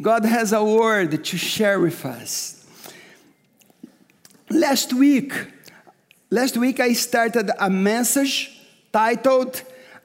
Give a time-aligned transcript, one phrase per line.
[0.00, 2.64] God has a word to share with us.
[4.48, 5.34] Last week,
[6.30, 8.62] last week I started a message
[8.94, 9.62] titled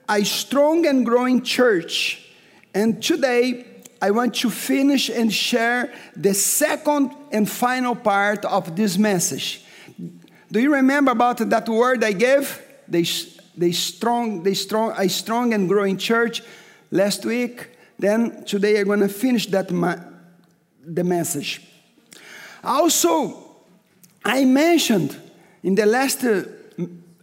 [0.09, 2.29] A Strong and Growing Church.
[2.73, 3.65] And today
[4.01, 9.63] I want to finish and share the second and final part of this message.
[10.51, 12.61] Do you remember about that word I gave?
[12.89, 13.09] The,
[13.55, 16.43] the strong, the strong, a strong and growing church
[16.91, 17.74] last week.
[17.97, 21.61] Then today I'm going to finish that the message.
[22.63, 23.55] Also,
[24.23, 25.17] I mentioned
[25.63, 26.43] in the last uh,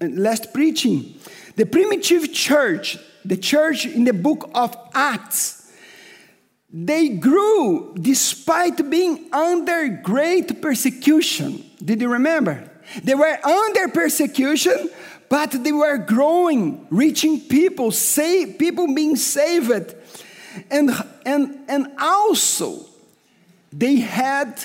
[0.00, 1.14] last preaching
[1.56, 5.70] the primitive church, the church in the book of Acts.
[6.72, 11.62] They grew despite being under great persecution.
[11.84, 12.70] Did you remember?
[13.04, 14.90] They were under persecution,
[15.28, 19.94] but they were growing, reaching people, save, people being saved.
[20.70, 20.90] And,
[21.24, 22.86] and, and also,
[23.72, 24.64] they had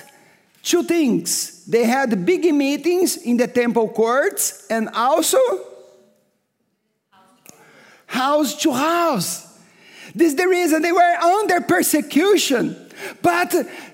[0.63, 1.65] two things.
[1.65, 5.39] They had big meetings in the temple courts and also
[8.05, 9.45] house to house.
[10.15, 12.75] This is the reason they were under persecution,
[13.21, 13.53] but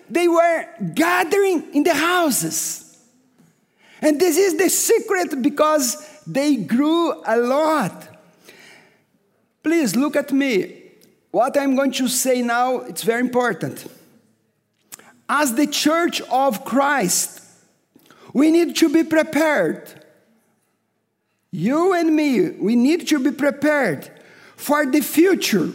[0.10, 2.98] they were gathering in the houses.
[4.02, 8.08] And this is the secret because they grew a lot.
[9.64, 10.83] Please look at me.
[11.34, 13.88] What I'm going to say now, it's very important.
[15.28, 17.42] As the church of Christ,
[18.34, 19.81] we need to be prepared.
[21.52, 24.11] You and me, we need to be prepared
[24.56, 25.73] for the future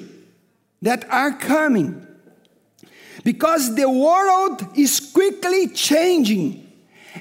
[0.83, 2.07] that are coming.
[3.25, 6.71] Because the world is quickly changing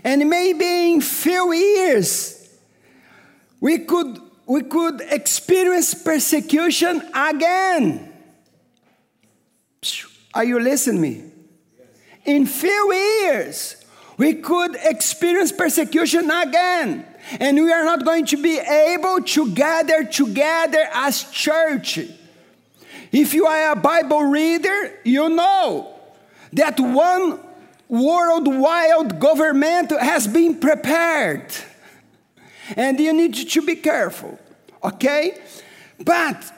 [0.03, 2.55] and maybe in few years
[3.59, 8.06] we could we could experience persecution again
[10.38, 11.23] are you listening me
[12.25, 13.83] in few years
[14.17, 17.05] we could experience persecution again
[17.39, 21.99] and we are not going to be able to gather together as church
[23.11, 25.93] if you are a bible reader you know
[26.54, 27.39] that one
[27.89, 31.54] worldwide government has been prepared.
[32.75, 34.37] And you need to be careful,
[34.83, 35.39] okay?
[36.04, 36.52] But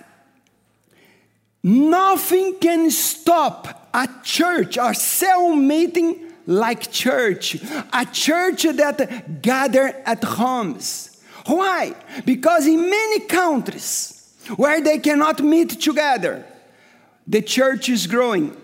[1.64, 7.56] nothing can stop a church or cell meeting like church,
[7.94, 11.22] a church that gather at homes.
[11.46, 11.94] Why?
[12.26, 16.46] Because in many countries where they cannot meet together,
[17.28, 18.56] the church is growing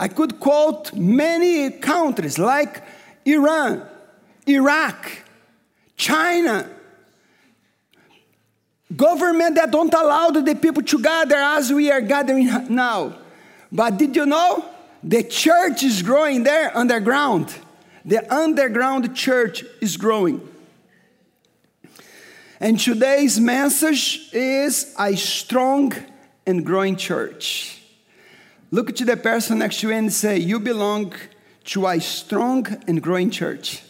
[0.00, 2.82] I could quote many countries like
[3.26, 3.86] Iran,
[4.46, 5.12] Iraq,
[5.94, 6.66] China,
[8.94, 13.16] government that don't allow the people to gather as we are gathering now.
[13.70, 14.64] But did you know
[15.02, 17.54] the church is growing there underground?
[18.04, 20.46] The underground church is growing.
[22.58, 25.94] And today's message is a strong
[26.46, 27.80] and growing church.
[28.70, 31.14] Look to the person next to you and say, You belong
[31.64, 33.82] to a strong and growing church.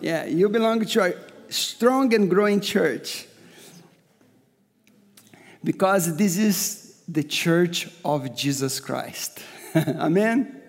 [0.00, 3.26] Yeah, you belong to a strong and growing church.
[5.62, 9.40] Because this is the church of Jesus Christ.
[9.74, 10.60] Amen.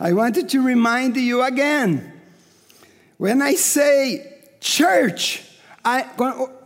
[0.00, 2.12] I wanted to remind you again
[3.18, 5.42] when I say church,
[5.84, 6.02] I,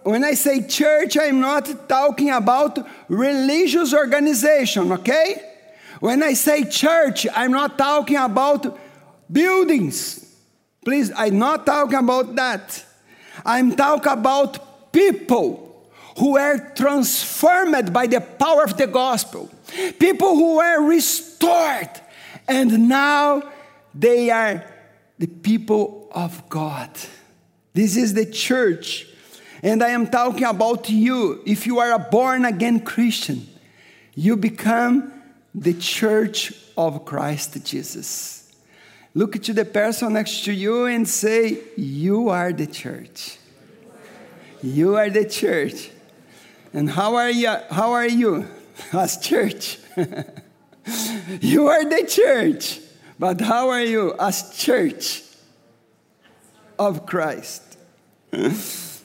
[0.05, 2.79] when I say church, I'm not talking about
[3.09, 5.51] religious organization, okay?
[6.01, 8.79] When I say church, I'm not talking about
[9.31, 10.27] buildings.
[10.85, 12.85] Please, I'm not talking about that.
[13.45, 19.51] I'm talking about people who were transformed by the power of the gospel,
[19.99, 21.91] people who were restored,
[22.47, 23.43] and now
[23.95, 24.65] they are
[25.19, 26.91] the people of God.
[27.75, 29.07] This is the church
[29.63, 31.41] and I am talking about you.
[31.47, 33.47] If you are a born again Christian,
[34.15, 35.13] you become
[35.55, 38.42] the church of Christ Jesus.
[39.15, 43.39] Look to the person next to you and say, You are the church.
[44.63, 45.91] You are the church.
[46.73, 47.55] And how are you?
[47.71, 48.49] How are you
[48.93, 49.79] as church?
[51.41, 52.81] you are the church.
[53.19, 55.23] But how are you as church
[56.79, 57.63] of Christ?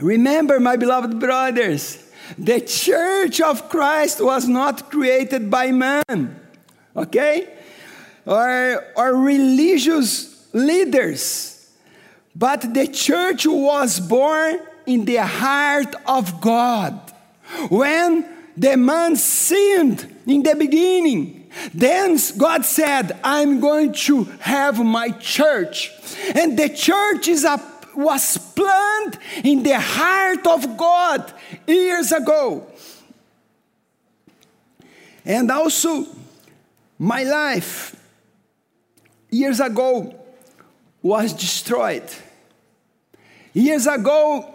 [0.00, 2.02] Remember, my beloved brothers,
[2.36, 6.40] the church of Christ was not created by man,
[6.96, 7.59] okay?
[8.26, 11.70] Or, or religious leaders,
[12.34, 16.98] but the church was born in the heart of God.
[17.68, 18.26] When
[18.56, 21.48] the man sinned, in the beginning.
[21.74, 25.92] Then God said, I'm going to have my church.
[26.34, 27.60] And the church is a,
[27.94, 31.32] was planted in the heart of God
[31.66, 32.66] years ago.
[35.24, 36.06] And also,
[36.98, 37.96] my life
[39.30, 40.14] years ago
[41.02, 42.08] was destroyed.
[43.52, 44.54] Years ago,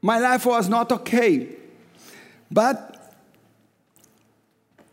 [0.00, 1.48] my life was not okay.
[2.50, 3.14] But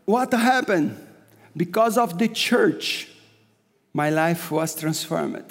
[0.04, 0.98] what happened?
[1.56, 3.08] Because of the church,
[3.92, 5.44] my life was transformed.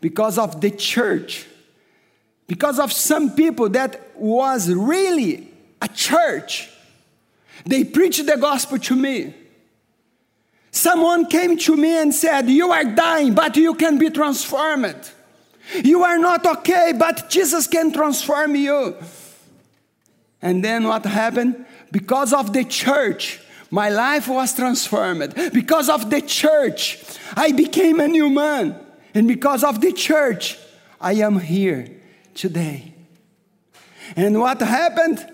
[0.00, 1.46] Because of the church,
[2.46, 5.48] because of some people that was really
[5.80, 6.70] a church,
[7.64, 9.34] they preached the gospel to me.
[10.70, 15.10] Someone came to me and said, You are dying, but you can be transformed.
[15.82, 18.96] You are not okay, but Jesus can transform you.
[20.42, 21.66] And then what happened?
[21.92, 23.40] Because of the church,
[23.70, 25.34] my life was transformed.
[25.52, 27.02] Because of the church,
[27.36, 28.78] I became a new man.
[29.14, 30.58] And because of the church,
[31.00, 31.88] I am here
[32.34, 32.94] today.
[34.16, 35.24] And what happened?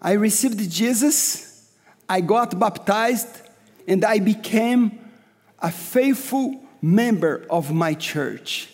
[0.00, 1.72] I received Jesus,
[2.08, 3.47] I got baptized,
[3.88, 4.98] and I became
[5.58, 8.68] a faithful member of my church.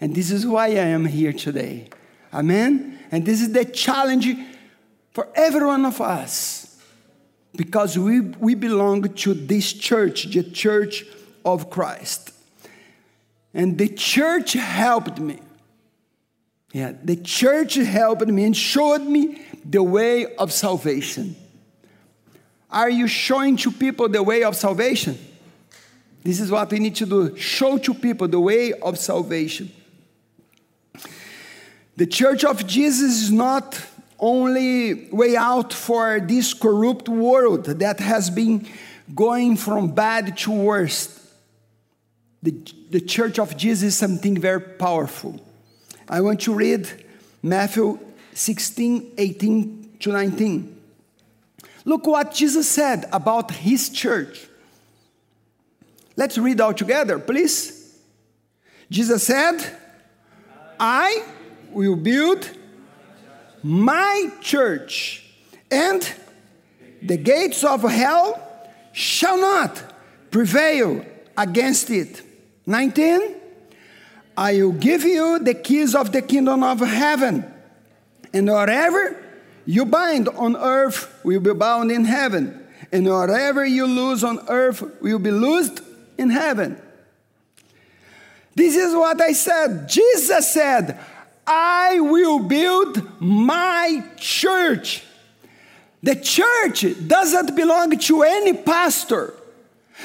[0.00, 1.88] And this is why I am here today.
[2.32, 2.98] Amen?
[3.10, 4.28] And this is the challenge
[5.12, 6.80] for every one of us
[7.56, 11.04] because we, we belong to this church, the church
[11.44, 12.32] of Christ.
[13.54, 15.40] And the church helped me.
[16.72, 21.36] Yeah, the church helped me and showed me the way of salvation.
[22.72, 25.18] Are you showing to people the way of salvation?
[26.24, 29.70] This is what we need to do show to people the way of salvation.
[31.96, 33.78] The church of Jesus is not
[34.18, 38.66] only way out for this corrupt world that has been
[39.14, 41.18] going from bad to worse.
[42.42, 42.52] The,
[42.90, 45.44] the church of Jesus is something very powerful.
[46.08, 46.88] I want to read
[47.42, 47.98] Matthew
[48.32, 50.81] 16, 18 to 19.
[51.84, 54.46] Look what Jesus said about his church.
[56.16, 57.98] Let's read all together, please.
[58.90, 59.58] Jesus said,
[60.78, 61.24] I
[61.70, 62.50] will build
[63.62, 65.24] my church,
[65.70, 66.06] and
[67.00, 68.40] the gates of hell
[68.92, 69.82] shall not
[70.30, 71.04] prevail
[71.36, 72.22] against it.
[72.66, 73.36] 19.
[74.36, 77.44] I will give you the keys of the kingdom of heaven,
[78.32, 79.21] and whatever
[79.66, 84.82] you bind on earth will be bound in heaven, and whatever you lose on earth
[85.00, 85.80] will be loosed
[86.18, 86.80] in heaven.
[88.54, 89.88] This is what I said.
[89.88, 90.98] Jesus said,
[91.46, 95.04] I will build my church.
[96.02, 99.34] The church doesn't belong to any pastor.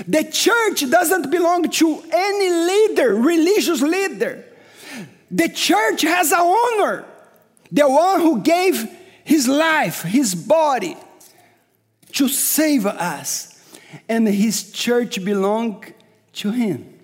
[0.07, 4.45] The church doesn't belong to any leader, religious leader.
[5.31, 7.03] The church has a owner,
[7.71, 8.87] the one who gave
[9.27, 10.95] his life, his body
[12.13, 13.61] to save us.
[14.07, 15.83] And his church belong
[16.33, 16.97] to him.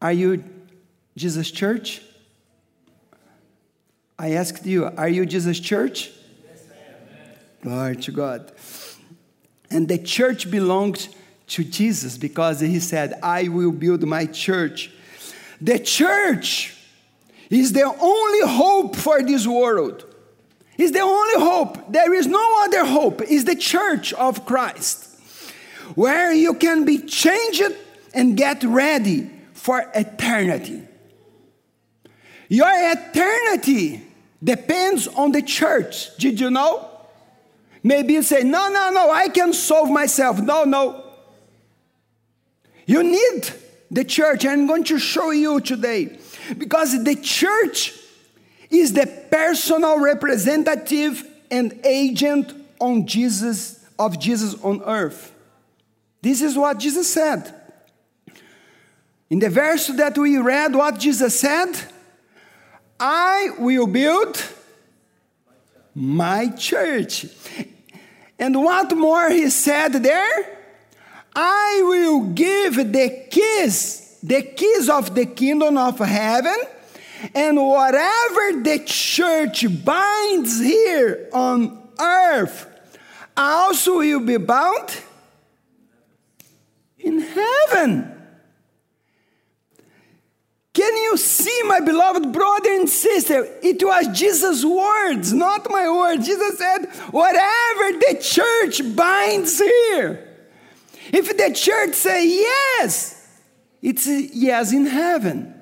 [0.00, 0.44] Are you
[1.16, 2.02] Jesus' church?
[4.16, 6.12] I asked you, are you Jesus' church?
[6.44, 6.62] Yes,
[7.60, 8.52] Glory to God.
[9.70, 11.08] And the church belonged
[11.48, 14.92] to Jesus because he said, I will build my church.
[15.60, 16.76] The church
[17.50, 20.13] is the only hope for this world.
[20.76, 21.92] Is the only hope.
[21.92, 23.22] There is no other hope.
[23.22, 25.08] Is the church of Christ,
[25.94, 27.62] where you can be changed
[28.12, 30.82] and get ready for eternity.
[32.48, 34.02] Your eternity
[34.42, 36.16] depends on the church.
[36.16, 36.90] Did you know?
[37.82, 40.40] Maybe you say, no, no, no, I can solve myself.
[40.40, 41.04] No, no.
[42.86, 43.50] You need
[43.90, 44.44] the church.
[44.44, 46.18] I'm going to show you today.
[46.58, 47.94] Because the church
[48.78, 55.32] is the personal representative and agent on Jesus of Jesus on earth.
[56.20, 57.54] This is what Jesus said.
[59.30, 61.72] In the verse that we read, what Jesus said,
[62.98, 64.42] I will build
[65.94, 67.26] my church.
[68.38, 70.58] And what more he said there?
[71.34, 76.56] I will give the keys, the keys of the kingdom of heaven,
[77.34, 82.66] and whatever the church binds here on earth
[83.36, 85.02] also will be bound
[86.98, 88.10] in heaven.
[90.72, 93.46] Can you see, my beloved brother and sister?
[93.62, 96.26] It was Jesus' words, not my words.
[96.26, 100.28] Jesus said, Whatever the church binds here.
[101.12, 103.40] If the church say yes,
[103.80, 105.54] it's yes in heaven.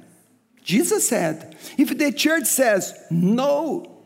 [0.65, 4.03] Jesus said, if the church says no,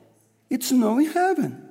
[0.49, 1.63] it's no in heaven.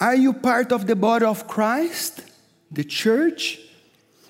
[0.00, 2.22] Are you part of the body of Christ,
[2.70, 3.58] the church?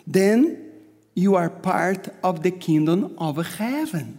[0.06, 0.72] Then
[1.14, 4.18] you are part of the kingdom of heaven.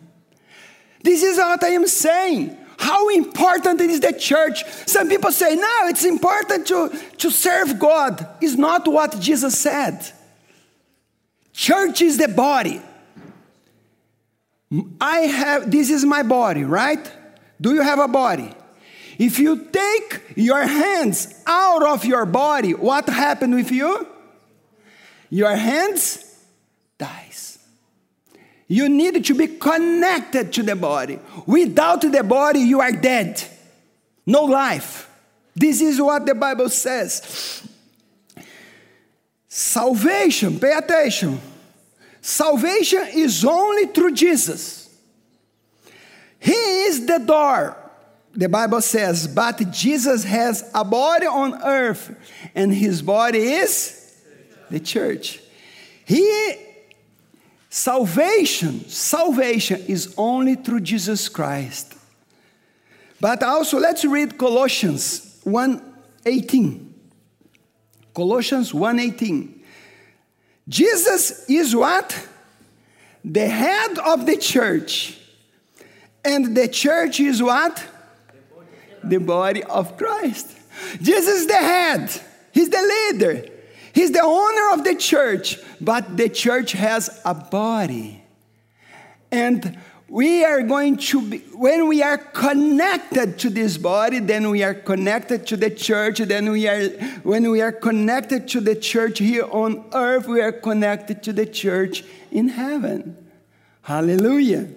[1.01, 2.57] This is what I am saying.
[2.77, 4.63] How important is the church?
[4.85, 8.27] Some people say, no, it's important to, to serve God.
[8.41, 10.05] Is not what Jesus said.
[11.51, 12.81] Church is the body.
[15.01, 17.11] I have, this is my body, right?
[17.59, 18.53] Do you have a body?
[19.17, 24.07] If you take your hands out of your body, what happened with you?
[25.29, 26.45] Your hands
[26.97, 27.59] dies.
[28.67, 31.19] You need to be connected to the body.
[31.47, 33.43] Without the body, you are dead.
[34.25, 35.09] No life.
[35.55, 37.67] This is what the Bible says.
[39.47, 41.41] Salvation, pay attention.
[42.21, 44.89] Salvation is only through Jesus.
[46.39, 47.75] He is the door
[48.33, 52.15] the Bible says, but Jesus has a body on earth,
[52.53, 54.15] and his body is
[54.69, 55.41] the church.
[56.05, 56.55] He
[57.69, 61.95] salvation, salvation is only through Jesus Christ.
[63.19, 66.93] But also let's read Colossians 1:18.
[68.13, 69.58] Colossians 1:18.
[70.69, 72.27] Jesus is what?
[73.25, 75.17] The head of the church.
[76.23, 77.83] And the church is what?
[79.03, 80.55] the body of Christ.
[81.01, 82.09] Jesus is the head,
[82.51, 83.45] He's the leader,
[83.93, 88.23] He's the owner of the church, but the church has a body.
[89.31, 89.77] And
[90.09, 94.73] we are going to be, when we are connected to this body, then we are
[94.73, 96.17] connected to the church.
[96.17, 96.89] Then we are,
[97.21, 101.45] when we are connected to the church here on earth, we are connected to the
[101.45, 103.15] church in heaven.
[103.83, 104.67] Hallelujah.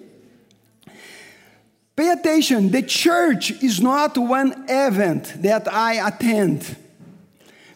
[1.96, 6.76] Pay attention, the church is not one event that I attend.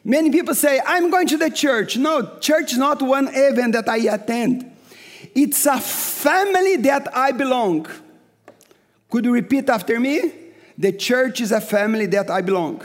[0.04, 1.96] Many people say, I'm going to the church.
[1.96, 4.72] No, church is not one event that I attend.
[5.34, 5.78] It's a
[6.16, 7.86] family that I belong.
[9.10, 10.32] Could you repeat after me?
[10.78, 12.82] The church is a family that I belong.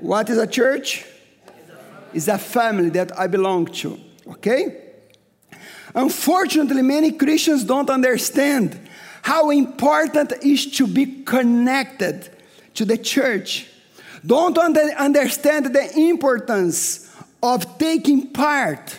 [0.00, 1.06] What is a church?
[2.12, 3.98] It's a family that I belong to.
[4.26, 4.90] Okay?
[5.94, 8.78] Unfortunately, many Christians don't understand
[9.22, 12.28] how important it is to be connected
[12.74, 13.68] to the church.
[14.24, 17.10] Don't understand the importance
[17.42, 18.98] of taking part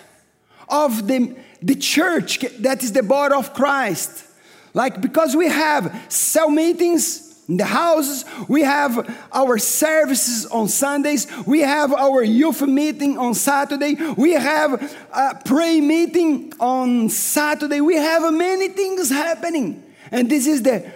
[0.69, 4.25] of the, the church that is the body of Christ.
[4.73, 11.27] Like, because we have cell meetings in the houses, we have our services on Sundays,
[11.45, 17.95] we have our youth meeting on Saturday, we have a prayer meeting on Saturday, we
[17.95, 19.83] have many things happening.
[20.11, 20.89] And this is the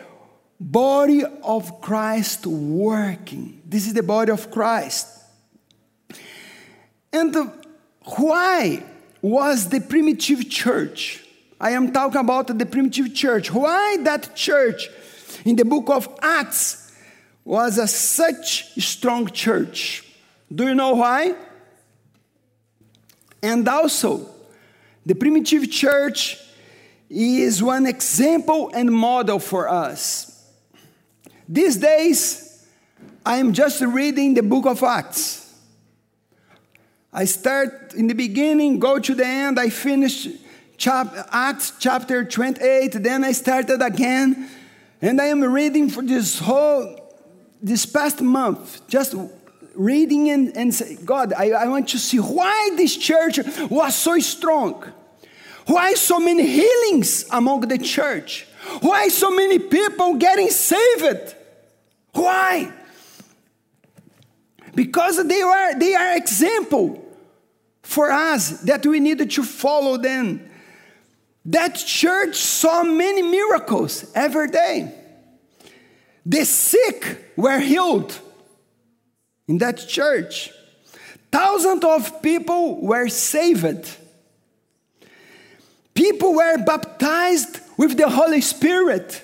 [0.60, 3.62] body of Christ working.
[3.66, 5.08] This is the body of Christ.
[7.12, 7.36] And
[8.04, 8.84] why
[9.22, 11.24] was the primitive church?
[11.60, 13.52] I am talking about the primitive church.
[13.52, 14.90] Why that church
[15.44, 16.94] in the book of Acts
[17.44, 20.04] was a such strong church?
[20.54, 21.36] Do you know why?
[23.42, 24.30] And also,
[25.06, 26.38] the primitive church
[27.10, 30.46] is one example and model for us.
[31.48, 32.66] These days,
[33.26, 35.47] I am just reading the book of Acts.
[37.18, 40.28] I start in the beginning, go to the end, I finish
[40.78, 44.48] chap- Acts chapter 28, then I started again,
[45.02, 47.18] and I am reading for this whole,
[47.60, 49.16] this past month, just
[49.74, 54.20] reading and, and say, God, I, I want to see why this church was so
[54.20, 54.84] strong.
[55.66, 58.48] Why so many healings among the church?
[58.82, 61.34] Why so many people getting saved?
[62.12, 62.72] Why?
[64.76, 67.06] Because they are they are example
[67.88, 70.42] for us that we needed to follow them.
[71.46, 74.94] That church saw many miracles every day.
[76.26, 78.20] The sick were healed
[79.48, 80.52] in that church.
[81.32, 83.96] Thousands of people were saved.
[85.94, 89.24] People were baptized with the Holy Spirit.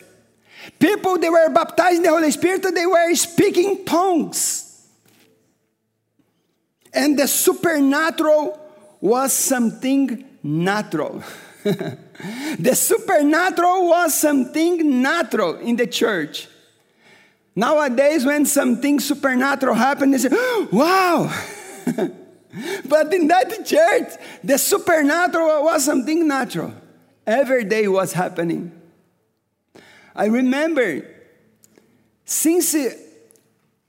[0.80, 4.73] People they were baptized in the Holy Spirit, they were speaking tongues.
[6.94, 8.60] And the supernatural
[9.02, 11.24] was something natural.
[11.64, 16.48] the supernatural was something natural in the church.
[17.56, 20.36] Nowadays, when something supernatural happens, they say,
[20.72, 21.32] wow!
[22.86, 26.74] but in that church, the supernatural was something natural.
[27.26, 28.72] Every day was happening.
[30.16, 31.08] I remember
[32.26, 32.76] since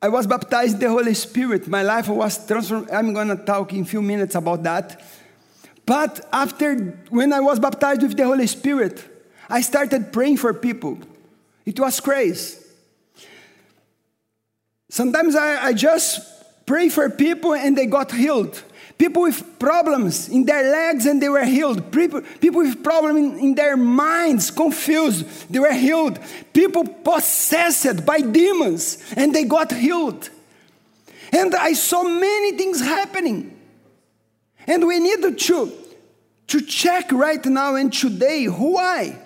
[0.05, 2.91] I was baptized the Holy Spirit, my life was transformed.
[2.91, 5.03] I'm going to talk in a few minutes about that.
[5.87, 6.75] But after,
[7.09, 9.03] when I was baptized with the Holy Spirit,
[9.49, 10.99] I started praying for people.
[11.65, 12.59] It was crazy.
[14.91, 16.21] Sometimes I, I just
[16.67, 18.63] pray for people and they got healed.
[18.97, 21.91] People with problems in their legs and they were healed.
[21.91, 26.19] People, people with problems in, in their minds, confused, they were healed.
[26.53, 30.31] People possessed by demons and they got healed.
[31.33, 33.59] And I saw many things happening.
[34.67, 35.73] And we need to,
[36.47, 39.19] to check right now and today why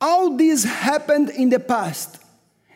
[0.00, 2.18] all this happened in the past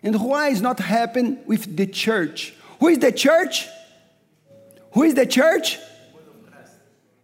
[0.02, 2.54] and why is not happening with the church.
[2.78, 3.66] Who is the church?
[4.94, 5.78] Who is the church?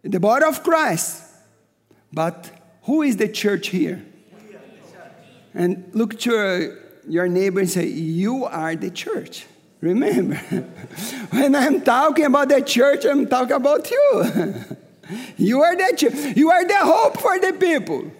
[0.02, 1.22] The body of Christ.
[2.12, 2.50] But
[2.82, 4.04] who is the church here?
[5.54, 6.76] And look to
[7.08, 9.46] your neighbor and say, You are the church.
[9.80, 10.34] Remember,
[11.30, 14.24] when I'm talking about the church, I'm talking about you.
[15.36, 16.36] you are the church.
[16.36, 18.10] You are the hope for the people.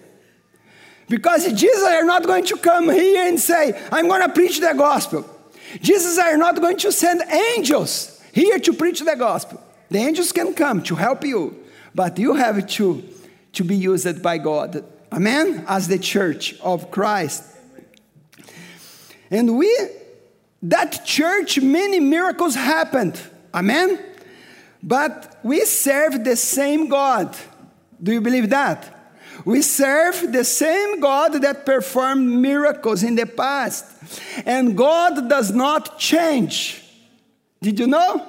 [1.09, 4.73] Because Jesus are not going to come here and say, I'm going to preach the
[4.77, 5.25] gospel.
[5.81, 9.61] Jesus are not going to send angels here to preach the gospel.
[9.89, 13.03] The angels can come to help you, but you have to,
[13.53, 14.83] to be used by God.
[15.11, 15.65] Amen?
[15.67, 17.43] As the church of Christ.
[19.29, 19.75] And we,
[20.63, 23.19] that church, many miracles happened.
[23.53, 23.99] Amen?
[24.81, 27.35] But we serve the same God.
[28.01, 28.97] Do you believe that?
[29.45, 33.85] We serve the same God that performed miracles in the past.
[34.45, 36.80] And God does not change.
[37.61, 38.27] Did you know?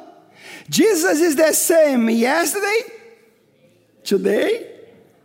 [0.68, 2.80] Jesus is the same yesterday,
[4.04, 4.70] today,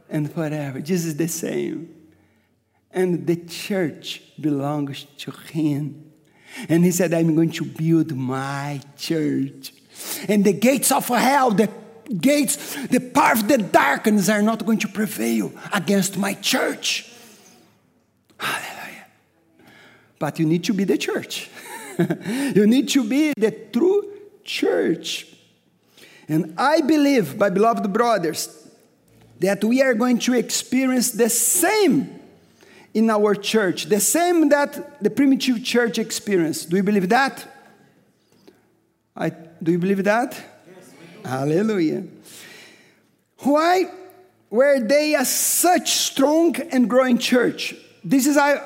[0.09, 0.79] and forever.
[0.79, 1.93] Jesus is the same.
[2.91, 6.11] And the church belongs to him.
[6.69, 9.73] And he said, I'm going to build my church.
[10.27, 11.69] And the gates of hell, the
[12.19, 17.11] gates, the power of the darkness are not going to prevail against my church.
[18.39, 19.05] Hallelujah.
[20.17, 21.49] But you need to be the church.
[22.55, 25.27] you need to be the true church.
[26.27, 28.67] And I believe, my beloved brothers,
[29.39, 32.19] that we are going to experience the same
[32.93, 36.69] in our church, the same that the primitive church experienced.
[36.69, 37.45] Do you believe that?
[39.15, 40.31] I, do you believe that?
[40.33, 42.03] Yes, Hallelujah.
[43.39, 43.85] Why
[44.49, 47.75] were they a such strong and growing church?
[48.03, 48.61] This is I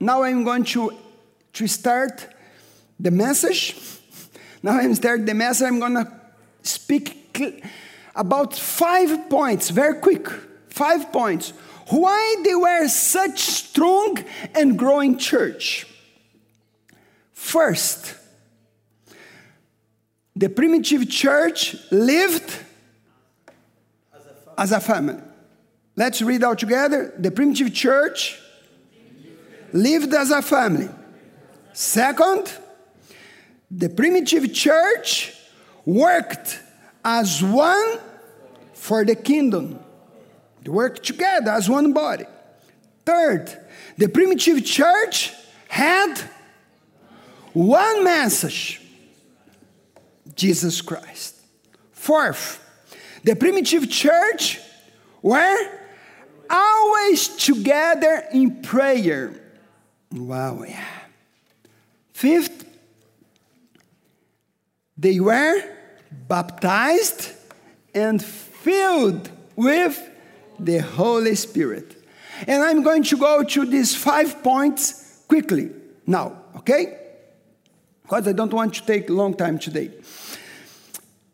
[0.00, 0.96] now I'm going to,
[1.52, 2.26] to start
[3.02, 3.76] the message
[4.62, 5.66] now I'm starting the message.
[5.66, 6.12] I'm going to
[6.62, 7.64] speak
[8.14, 10.28] about five points, very quick.
[10.68, 11.52] Five points.
[11.88, 14.22] Why they were such strong
[14.54, 15.86] and growing church?
[17.32, 18.14] First,
[20.36, 22.56] the primitive church lived
[24.56, 25.20] as a family.
[25.96, 27.14] Let's read out together.
[27.18, 28.38] The primitive church
[29.72, 30.88] lived as a family.
[31.72, 32.52] Second,
[33.70, 35.34] the primitive church
[35.84, 36.60] worked
[37.04, 37.98] as one
[38.72, 39.78] for the kingdom.
[40.62, 42.26] They worked together as one body.
[43.04, 43.56] Third,
[43.96, 45.32] the primitive church
[45.68, 46.16] had
[47.52, 48.80] one message
[50.34, 51.36] Jesus Christ.
[51.92, 52.64] Fourth,
[53.24, 54.58] the primitive church
[55.22, 55.80] were
[56.48, 59.34] always together in prayer.
[60.12, 60.84] Wow, yeah.
[62.12, 62.59] Fifth,
[65.00, 65.62] they were
[66.28, 67.32] baptized
[67.94, 69.98] and filled with
[70.58, 71.96] the Holy Spirit.
[72.46, 75.70] And I'm going to go to these five points quickly
[76.06, 76.98] now, okay?
[78.02, 79.90] Because I don't want to take long time today.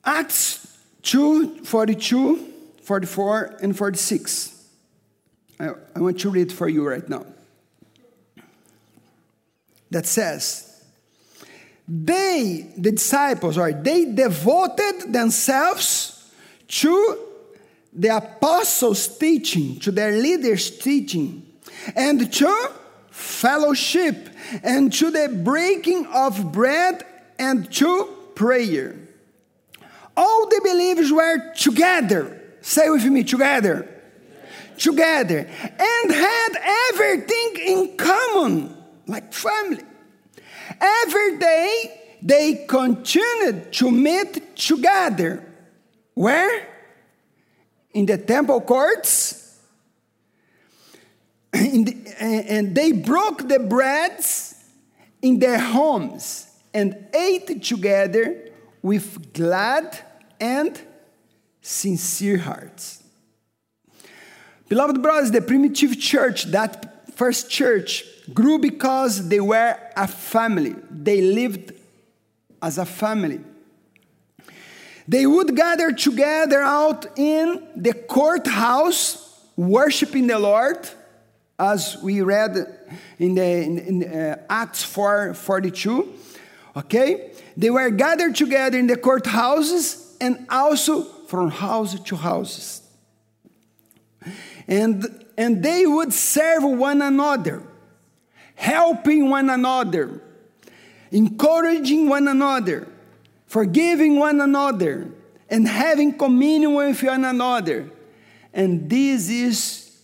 [0.04, 2.52] Acts 2 42,
[2.82, 4.64] 44, and 46.
[5.58, 7.26] I, I want to read for you right now.
[9.90, 10.75] That says,
[11.88, 16.30] they, the disciples, or they devoted themselves
[16.68, 17.18] to
[17.92, 21.46] the apostles' teaching, to their leaders' teaching,
[21.94, 22.70] and to
[23.10, 24.28] fellowship,
[24.62, 27.04] and to the breaking of bread,
[27.38, 28.96] and to prayer.
[30.16, 33.88] All the believers were together, Say with me together.
[34.76, 35.38] Together.
[35.38, 36.48] And had
[36.90, 39.84] everything in common, like family.
[40.80, 45.44] Every day they continued to meet together.
[46.14, 46.68] Where?
[47.92, 49.42] In the temple courts.
[51.52, 54.54] The, eh, and they broke the breads
[55.22, 58.50] in their homes and ate together
[58.82, 59.98] with glad
[60.38, 60.78] and
[61.62, 63.02] sincere hearts.
[64.68, 70.74] Beloved brothers, the primitive church, that first church, grew because they were a family.
[70.90, 71.72] They lived
[72.62, 73.40] as a family.
[75.08, 80.88] They would gather together out in the courthouse, worshiping the Lord,
[81.58, 82.56] as we read
[83.18, 86.12] in the in, in, uh, Acts 4 42.
[86.76, 87.30] Okay?
[87.56, 92.82] They were gathered together in the courthouses and also from house to houses.
[94.68, 97.62] And, and they would serve one another,
[98.56, 100.20] helping one another,
[101.12, 102.88] encouraging one another,
[103.46, 105.08] forgiving one another,
[105.48, 107.88] and having communion with one another.
[108.52, 110.00] And this is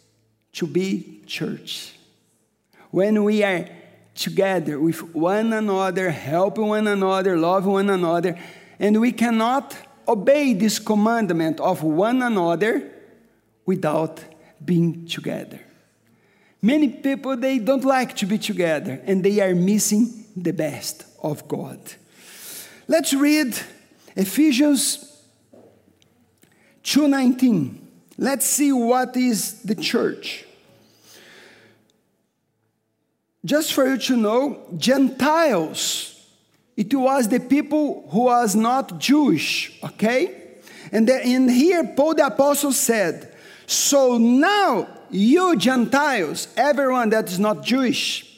[0.53, 1.95] to be church.
[2.91, 3.69] When we are
[4.15, 8.39] together with one another, helping one another, loving one another,
[8.79, 9.75] and we cannot
[10.07, 12.91] obey this commandment of one another
[13.65, 14.23] without
[14.63, 15.61] being together.
[16.63, 21.49] Many people they don't like to be together and they are missing the best of
[21.49, 21.79] God.
[22.87, 23.59] Let's read
[24.15, 25.05] Ephesians
[26.85, 27.81] 2:19.
[28.17, 30.45] Let's see what is the church.
[33.45, 36.13] Just for you to know, Gentiles
[36.77, 40.39] it was the people who was not Jewish, okay?
[40.91, 43.35] And in here, Paul the Apostle said,
[43.67, 48.29] So now, you Gentiles, everyone that is not Jewish,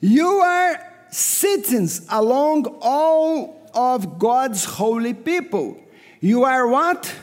[0.00, 5.80] you are citizens along all of God's holy people.
[6.20, 7.14] You are what?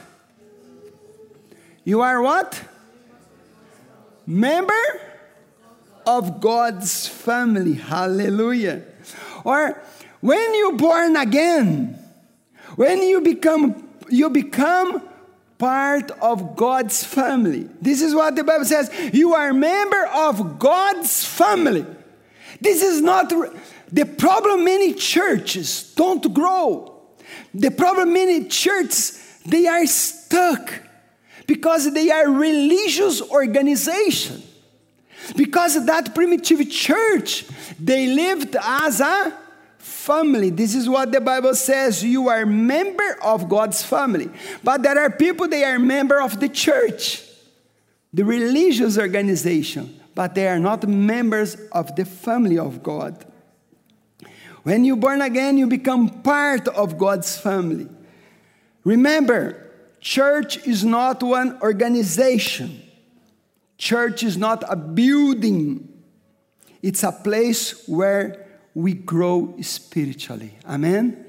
[1.83, 2.61] You are what?
[4.25, 5.01] Member
[6.05, 7.73] of God's family.
[7.73, 8.83] Hallelujah.
[9.43, 9.81] Or
[10.21, 11.97] when you born again,
[12.75, 15.01] when you become you become
[15.61, 17.69] part of God's family.
[17.79, 18.89] This is what the Bible says.
[19.13, 21.85] You are a member of God's family.
[22.59, 23.31] This is not
[23.91, 26.99] the problem many churches don't grow.
[27.53, 30.73] The problem many churches they are stuck
[31.45, 34.41] because they are religious organization.
[35.35, 37.45] Because that primitive church
[37.79, 39.37] they lived as a
[40.11, 40.49] family.
[40.49, 42.03] This is what the Bible says.
[42.03, 44.29] You are member of God's family.
[44.61, 47.23] But there are people, they are member of the church,
[48.11, 53.25] the religious organization, but they are not members of the family of God.
[54.63, 57.87] When you born again, you become part of God's family.
[58.83, 59.71] Remember,
[60.01, 62.81] church is not one organization.
[63.77, 65.87] Church is not a building.
[66.81, 70.57] It's a place where we grow spiritually.
[70.67, 71.25] Amen?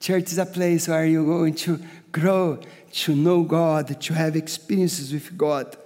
[0.00, 1.80] Church is a place where you're going to
[2.12, 2.58] grow,
[2.92, 5.76] to know God, to have experiences with God.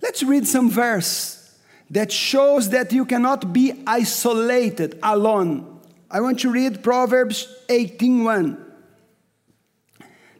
[0.00, 1.56] Let's read some verse
[1.90, 5.80] that shows that you cannot be isolated, alone.
[6.10, 8.56] I want to read Proverbs 18:1.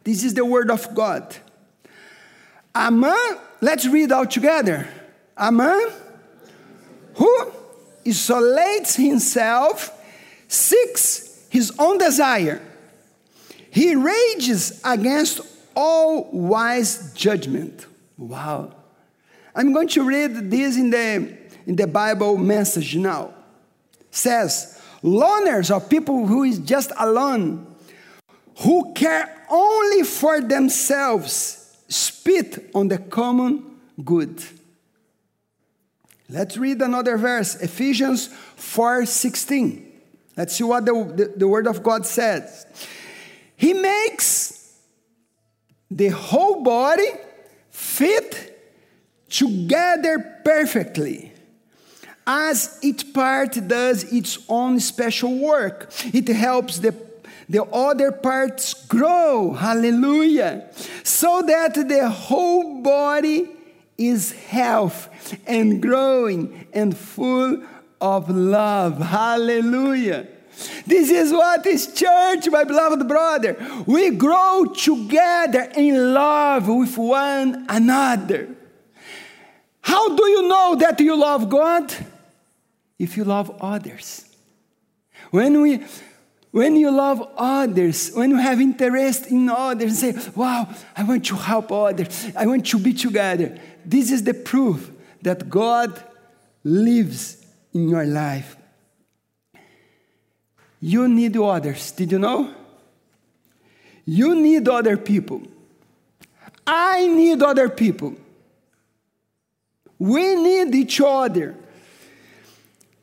[0.03, 1.35] This is the word of God.
[2.75, 4.87] A man, let's read out together.
[5.37, 5.87] A man
[7.15, 7.51] who
[8.07, 9.91] isolates himself,
[10.47, 12.61] seeks his own desire.
[13.69, 15.41] He rages against
[15.75, 17.87] all wise judgment.
[18.17, 18.75] Wow.
[19.55, 23.33] I'm going to read this in the, in the Bible message now.
[23.99, 27.75] It says, loners are people who is just alone,
[28.59, 34.43] who care only for themselves, spit on the common good.
[36.33, 39.85] Let's read another verse, Ephesians 4:16.
[40.35, 42.65] Let's see what the, the, the word of God says.
[43.55, 44.73] He makes
[45.91, 47.07] the whole body
[47.69, 48.49] fit
[49.29, 51.33] together perfectly
[52.25, 55.93] as each part does its own special work.
[56.15, 56.95] It helps the,
[57.47, 60.67] the other parts grow, hallelujah,
[61.03, 63.49] so that the whole body
[63.97, 65.09] is health
[65.45, 67.63] and growing and full
[68.01, 68.99] of love.
[68.99, 70.27] Hallelujah.
[70.85, 73.57] This is what is church, my beloved brother.
[73.85, 78.49] We grow together in love with one another.
[79.81, 81.93] How do you know that you love God?
[82.99, 84.25] If you love others.
[85.31, 85.83] When we
[86.51, 91.35] when you love others, when you have interest in others, say, Wow, I want to
[91.35, 93.57] help others, I want to be together.
[93.85, 94.91] This is the proof
[95.21, 96.01] that God
[96.63, 98.55] lives in your life.
[100.79, 101.91] You need others.
[101.91, 102.53] Did you know?
[104.05, 105.41] You need other people.
[106.67, 108.15] I need other people.
[109.97, 111.55] We need each other.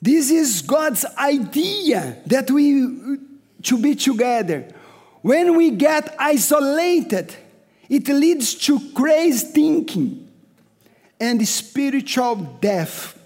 [0.03, 3.19] This is God's idea that we
[3.63, 4.67] to be together.
[5.23, 7.35] When we get isolated,
[7.89, 10.20] it leads to crazy thinking
[11.21, 13.19] and spiritual death.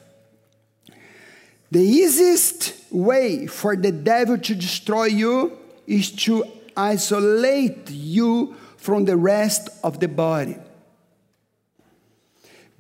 [1.71, 6.45] The easiest way for the devil to destroy you is to
[6.77, 10.57] isolate you from the rest of the body.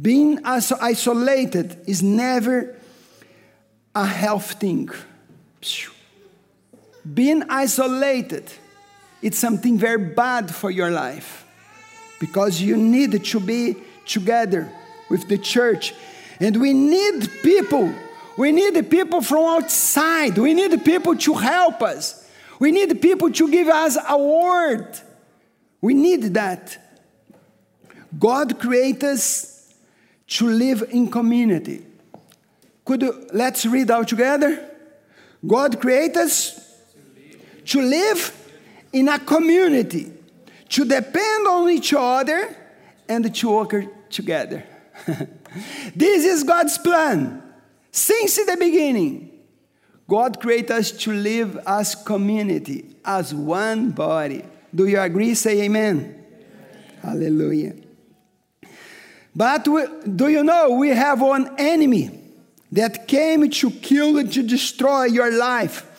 [0.00, 2.76] Being isolated is never
[3.94, 4.90] a health thing.
[7.14, 8.50] Being isolated,
[9.22, 11.46] it's something very bad for your life
[12.18, 14.70] because you need to be together
[15.14, 15.94] with the church.
[16.40, 17.94] And we need people.
[18.36, 20.36] We need people from outside.
[20.36, 22.28] We need people to help us.
[22.58, 24.98] We need people to give us a word.
[25.80, 26.76] We need that.
[28.18, 29.72] God created us
[30.26, 31.86] to live in community.
[32.84, 34.68] Could you, let's read out together?
[35.46, 36.74] God created us
[37.66, 38.20] to live
[38.92, 40.12] in a community,
[40.70, 42.56] to depend on each other,
[43.08, 44.64] and to work together.
[45.94, 47.42] this is God's plan.
[47.90, 49.30] Since the beginning,
[50.08, 54.44] God created us to live as community, as one body.
[54.74, 55.34] Do you agree?
[55.34, 55.98] Say amen.
[55.98, 56.98] amen.
[57.02, 57.74] Hallelujah.
[59.34, 62.20] But we, do you know we have one enemy
[62.72, 65.90] that came to kill and to destroy your life?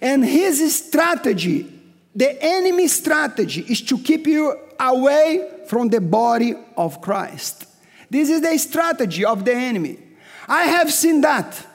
[0.00, 1.72] And his strategy,
[2.14, 7.66] the enemy strategy, is to keep you away from the body of Christ.
[8.10, 9.98] This is the strategy of the enemy.
[10.48, 11.66] I have seen that.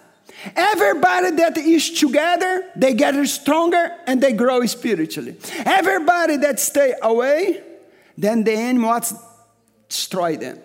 [0.55, 5.37] Everybody that is together, they get stronger and they grow spiritually.
[5.65, 7.63] Everybody that stay away,
[8.17, 9.13] then the enemy wants
[9.87, 10.59] destroy them.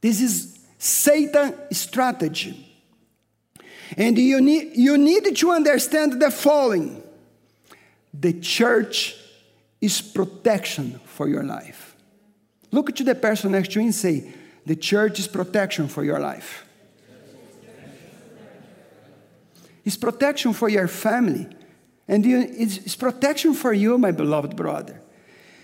[0.00, 2.64] This is Satan's strategy.
[3.96, 7.02] And you need, you need to understand the following
[8.12, 9.16] the church
[9.80, 11.94] is protection for your life.
[12.70, 14.32] Look to the person next to you and say,
[14.68, 16.66] The church is protection for your life.
[19.82, 21.48] It's protection for your family.
[22.06, 25.00] And you, it's, it's protection for you, my beloved brother.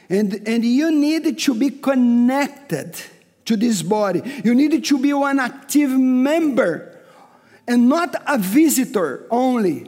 [0.08, 2.96] And, and you need to be connected
[3.44, 4.22] to this body.
[4.42, 6.98] You need to be one active member
[7.68, 9.86] and not a visitor only,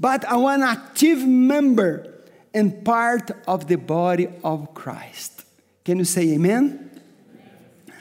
[0.00, 2.12] but a one active member
[2.52, 5.44] and part of the body of Christ.
[5.84, 6.87] Can you say amen.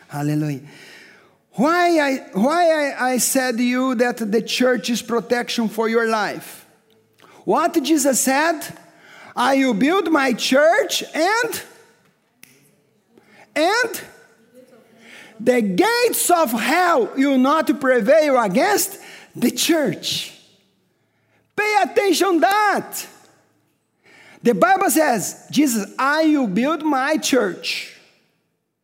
[0.08, 0.62] Hallelujah.
[1.54, 6.08] Why, I, why I, I said to you that the church is protection for your
[6.08, 6.66] life?
[7.46, 8.62] What Jesus said?
[9.36, 11.62] I will build my church and
[13.56, 14.02] and
[15.40, 19.00] the gates of hell will not prevail against
[19.36, 20.34] the church.
[21.56, 23.08] Pay attention that.
[24.44, 27.96] The Bible says, Jesus, I will build my church.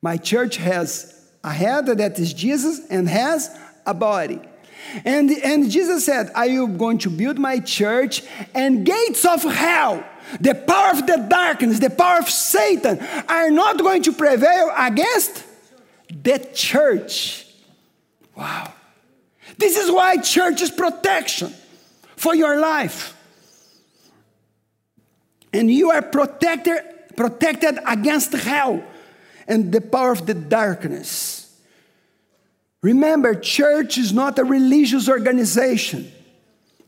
[0.01, 1.12] My church has
[1.43, 4.39] a head that is Jesus and has a body.
[5.05, 10.03] And, and Jesus said, I am going to build my church, and gates of hell,
[10.39, 15.45] the power of the darkness, the power of Satan, are not going to prevail against
[16.09, 17.47] the church.
[18.35, 18.71] Wow.
[19.57, 21.53] This is why church is protection
[22.15, 23.17] for your life.
[25.51, 26.77] And you are protected,
[27.15, 28.83] protected against hell
[29.47, 31.57] and the power of the darkness.
[32.81, 36.11] Remember, church is not a religious organization.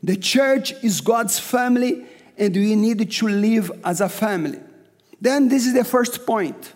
[0.02, 2.04] The church is God's family,
[2.36, 4.60] and we need to live as a family.
[5.20, 6.74] Then, this is the first point.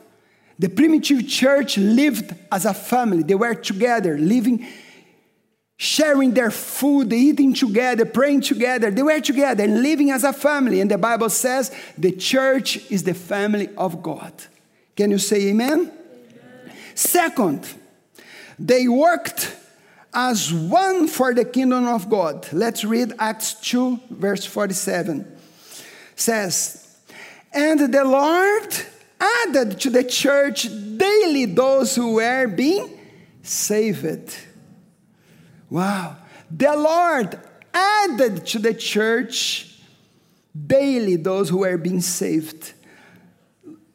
[0.58, 4.66] The primitive church lived as a family, they were together, living
[5.80, 8.90] sharing their food, eating together, praying together.
[8.90, 10.82] They were together and living as a family.
[10.82, 14.34] And the Bible says the church is the family of God.
[15.00, 15.90] Can you say amen?
[15.90, 16.76] amen.
[16.94, 17.66] Second,
[18.58, 19.56] they worked
[20.12, 22.46] as one for the kingdom of God.
[22.52, 25.26] Let's read Acts 2, verse 47.
[26.16, 26.98] Says,
[27.50, 28.76] And the Lord
[29.18, 30.64] added to the church
[30.98, 33.00] daily those who were being
[33.42, 34.36] saved.
[35.70, 36.18] Wow.
[36.50, 37.40] The Lord
[37.72, 39.80] added to the church
[40.66, 42.74] daily those who were being saved.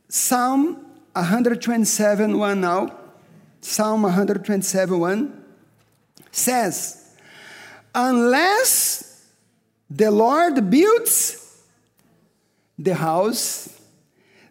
[0.10, 0.85] Psalm
[1.16, 2.94] 127 1 now.
[3.62, 5.44] Psalm 127 1
[6.32, 7.16] says,
[7.94, 9.26] Unless
[9.90, 11.64] the Lord builds
[12.78, 13.70] the house,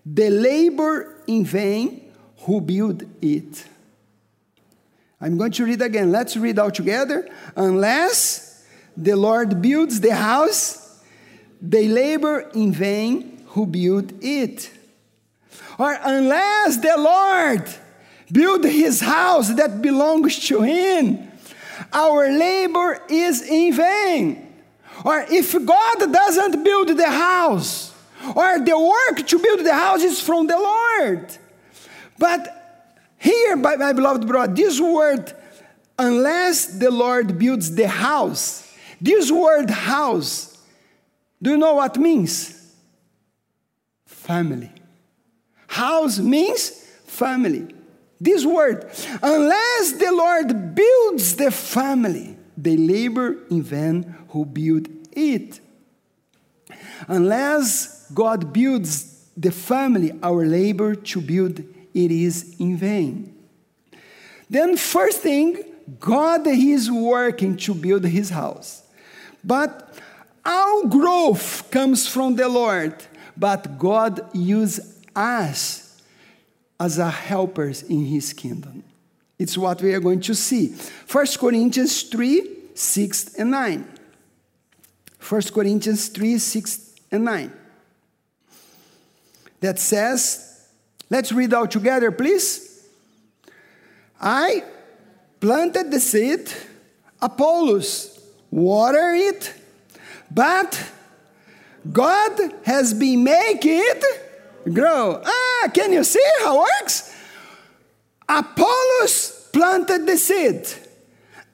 [0.05, 3.66] the labor in vain who build it.
[5.20, 6.11] I'm going to read again.
[6.11, 7.29] Let's read all together.
[7.57, 8.64] Unless
[8.96, 11.00] the Lord builds the house,
[11.61, 14.70] they labor in vain who build it.
[15.79, 17.69] Or unless the Lord
[18.31, 21.31] build his house that belongs to him,
[21.93, 24.55] our labor is in vain.
[25.05, 27.93] Or if God doesn't build the house,
[28.35, 31.27] or the work to build the house is from the Lord.
[32.19, 35.33] But here, my, my beloved brother, this word,
[35.99, 40.57] unless the Lord builds the house, this word house,
[41.43, 42.73] do you know what means?
[44.07, 44.71] Family.
[45.75, 46.71] House means
[47.05, 47.67] family.
[48.21, 48.89] This word,
[49.21, 55.59] unless the Lord builds the family, they labor in vain who build it.
[57.09, 63.35] Unless God builds the family, our labor to build it is in vain.
[64.49, 65.59] Then, first thing,
[65.99, 68.85] God is working to build his house.
[69.43, 69.99] But
[70.45, 72.95] our growth comes from the Lord,
[73.37, 76.03] but God uses us
[76.79, 78.83] as our helpers in his kingdom.
[79.38, 80.74] It's what we are going to see.
[81.11, 83.88] 1 Corinthians 3 6 and 9.
[85.29, 87.53] 1 Corinthians 3 6 and 9.
[89.61, 90.68] That says,
[91.09, 92.87] let's read out together, please.
[94.20, 94.64] I
[95.40, 96.50] planted the seed,
[97.20, 99.55] Apollos watered it,
[100.31, 100.90] but
[101.92, 104.24] God has been making it
[104.72, 105.22] grow.
[105.24, 107.14] Ah, can you see how it works?
[108.29, 110.66] Apollos planted the seed.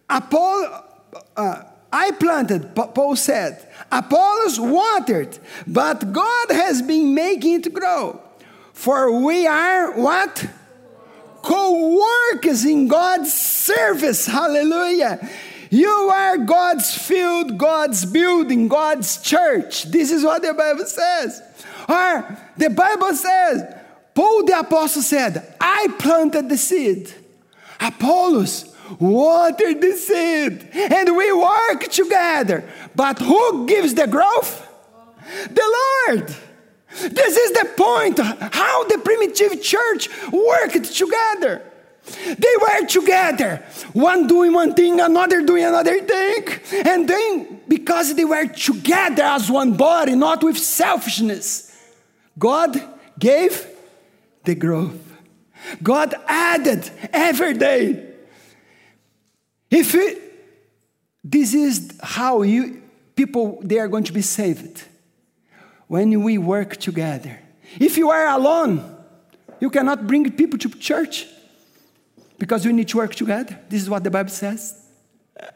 [0.09, 0.85] Apollo,
[1.37, 3.69] uh, I planted, Paul said.
[3.91, 8.21] Apollos watered, but God has been making it grow.
[8.73, 10.47] For we are what?
[11.43, 11.99] Co
[12.33, 14.27] workers in God's service.
[14.27, 15.29] Hallelujah.
[15.71, 19.85] You are God's field, God's building, God's church.
[19.85, 21.43] This is what the Bible says.
[21.89, 23.75] Or the Bible says,
[24.15, 27.13] Paul the apostle said, I planted the seed.
[27.81, 32.69] Apollos watered the seed, and we work together.
[32.95, 34.67] But who gives the growth?
[35.49, 36.35] The Lord.
[36.91, 41.63] This is the point how the primitive church worked together.
[42.25, 46.47] They were together, one doing one thing, another doing another thing.
[46.85, 51.70] And then, because they were together as one body, not with selfishness,
[52.39, 52.83] God
[53.19, 53.67] gave
[54.45, 55.01] the growth.
[55.83, 58.07] God added every day.
[59.71, 60.19] If it,
[61.23, 62.83] this is how you
[63.15, 64.85] people they are going to be saved
[65.87, 67.39] when we work together.
[67.79, 68.97] If you are alone,
[69.61, 71.27] you cannot bring people to church
[72.39, 73.59] because we need to work together.
[73.69, 74.83] This is what the Bible says.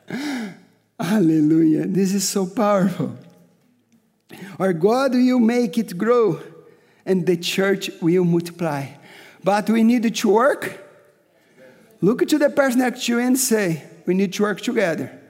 [1.01, 1.87] Hallelujah.
[1.87, 3.17] This is so powerful.
[4.59, 6.41] Our God will make it grow
[7.07, 8.87] and the church will multiply.
[9.43, 10.81] But we need to work.
[12.01, 15.21] Look to the person next to you and say, we need to work together.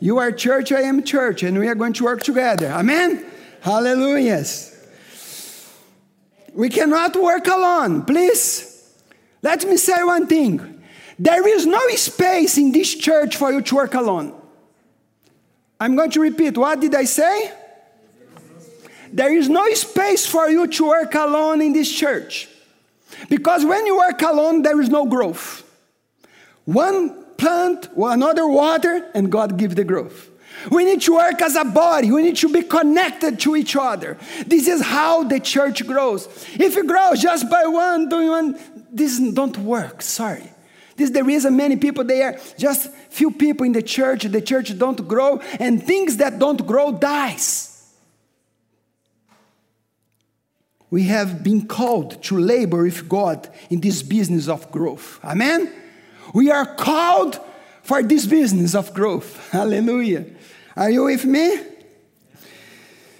[0.00, 2.68] You are church, I am church, and we are going to work together.
[2.68, 3.24] Amen?
[3.60, 4.76] Hallelujahs.
[6.54, 8.04] We cannot work alone.
[8.04, 8.94] Please,
[9.42, 10.82] let me say one thing.
[11.18, 14.34] There is no space in this church for you to work alone.
[15.78, 16.56] I'm going to repeat.
[16.56, 17.52] What did I say?
[19.12, 22.48] There is no space for you to work alone in this church.
[23.28, 25.64] Because when you work alone, there is no growth.
[26.64, 30.28] One plant, another water, and God gives the growth.
[30.70, 32.10] We need to work as a body.
[32.10, 34.18] We need to be connected to each other.
[34.46, 36.26] This is how the church grows.
[36.58, 38.58] If it grows just by one doing one,
[38.92, 40.02] this don't work.
[40.02, 40.50] Sorry.
[40.96, 44.24] This is the reason many people they are just few people in the church.
[44.24, 47.69] The church don't grow, and things that don't grow dies.
[50.90, 55.20] We have been called to labor with God in this business of growth.
[55.24, 55.72] Amen.
[56.34, 57.40] We are called
[57.82, 59.50] for this business of growth.
[59.52, 60.26] Hallelujah.
[60.76, 61.58] Are you with me?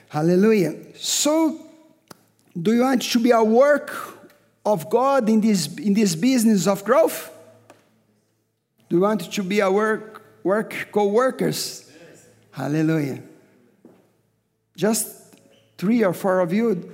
[0.09, 0.75] Hallelujah.
[0.97, 1.67] So,
[2.61, 3.95] do you want to be a work
[4.67, 7.31] of God in this, in this business of growth?
[8.89, 11.89] Do you want to be a work, work co-workers?
[11.89, 12.27] Yes.
[12.51, 13.23] Hallelujah.
[14.77, 15.37] Just
[15.79, 16.91] three or four of you,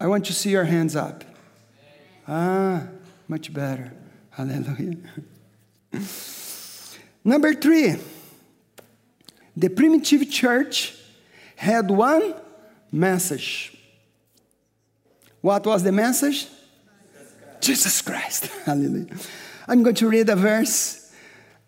[0.00, 1.24] I want you to see your hands up.
[2.26, 2.82] Ah,
[3.28, 3.92] much better.
[4.30, 4.96] Hallelujah.
[7.24, 7.96] Number three,
[9.56, 10.94] the primitive church
[11.56, 12.34] had one
[12.90, 13.76] message.
[15.40, 16.48] What was the message?
[17.60, 18.46] Jesus Christ.
[18.64, 19.16] Hallelujah.
[19.68, 21.12] I'm going to read a verse,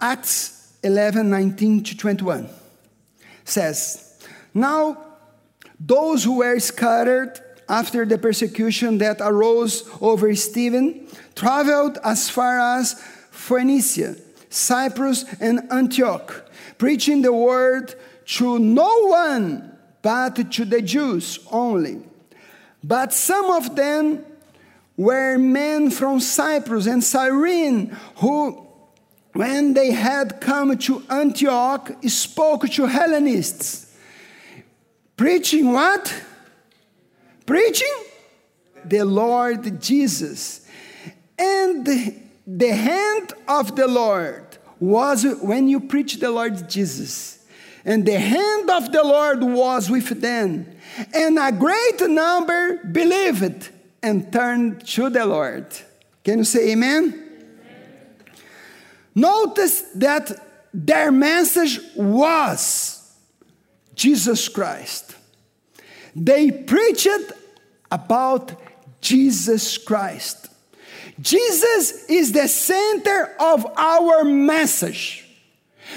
[0.01, 2.49] Acts 11 19 to 21.
[3.45, 4.19] Says,
[4.53, 5.05] Now
[5.79, 12.95] those who were scattered after the persecution that arose over Stephen traveled as far as
[13.31, 14.17] Phoenicia,
[14.49, 16.49] Cyprus, and Antioch,
[16.79, 17.95] preaching the word
[18.27, 22.03] to no one but to the Jews only.
[22.83, 24.25] But some of them
[24.97, 28.67] were men from Cyprus and Cyrene who,
[29.33, 33.95] when they had come to Antioch, spoke to Hellenists.
[35.17, 36.15] Preaching what?
[37.47, 37.95] Preaching
[38.85, 40.67] the Lord Jesus.
[41.39, 41.87] And
[42.47, 47.45] the, hand of the Lord was when you preach the Lord Jesus.
[47.85, 50.67] And the hand of the Lord was with them.
[51.15, 53.71] And a great number believed
[54.03, 55.67] and turned to the Lord.
[56.25, 57.05] Can you say amen?
[57.05, 58.17] amen?
[59.15, 60.33] Notice that
[60.73, 63.15] their message was
[63.95, 65.16] Jesus Christ.
[66.17, 67.33] They preached
[67.91, 68.53] about
[69.03, 70.49] Jesus Christ.
[71.21, 75.25] Jesus is the center of our message.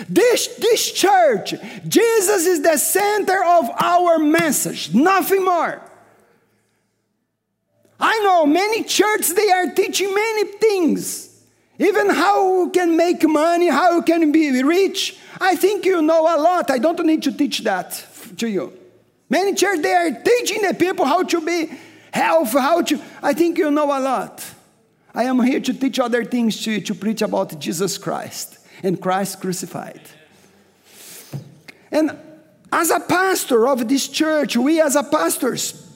[0.07, 1.55] This, this church,
[1.87, 5.81] Jesus is the center of our message, nothing more.
[7.99, 11.43] I know many churches, they are teaching many things.
[11.79, 15.17] Even how you can make money, how you can be rich.
[15.39, 16.69] I think you know a lot.
[16.69, 18.05] I don't need to teach that
[18.37, 18.78] to you.
[19.29, 21.71] Many churches, they are teaching the people how to be
[22.11, 22.99] health, how to.
[23.21, 24.43] I think you know a lot.
[25.13, 29.01] I am here to teach other things to you, to preach about Jesus Christ and
[29.01, 30.01] Christ crucified.
[31.91, 32.17] And
[32.71, 35.87] as a pastor of this church, we as a pastors,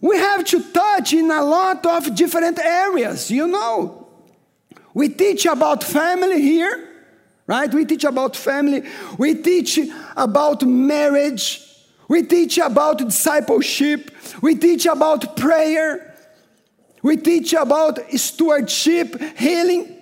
[0.00, 4.06] we have to touch in a lot of different areas, you know.
[4.92, 6.88] We teach about family here,
[7.46, 7.72] right?
[7.72, 8.82] We teach about family.
[9.18, 9.78] We teach
[10.16, 11.63] about marriage.
[12.08, 14.10] We teach about discipleship.
[14.42, 16.14] We teach about prayer.
[17.02, 19.96] We teach about stewardship, healing.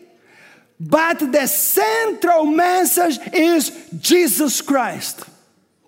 [0.79, 5.25] But the central message is Jesus Christ.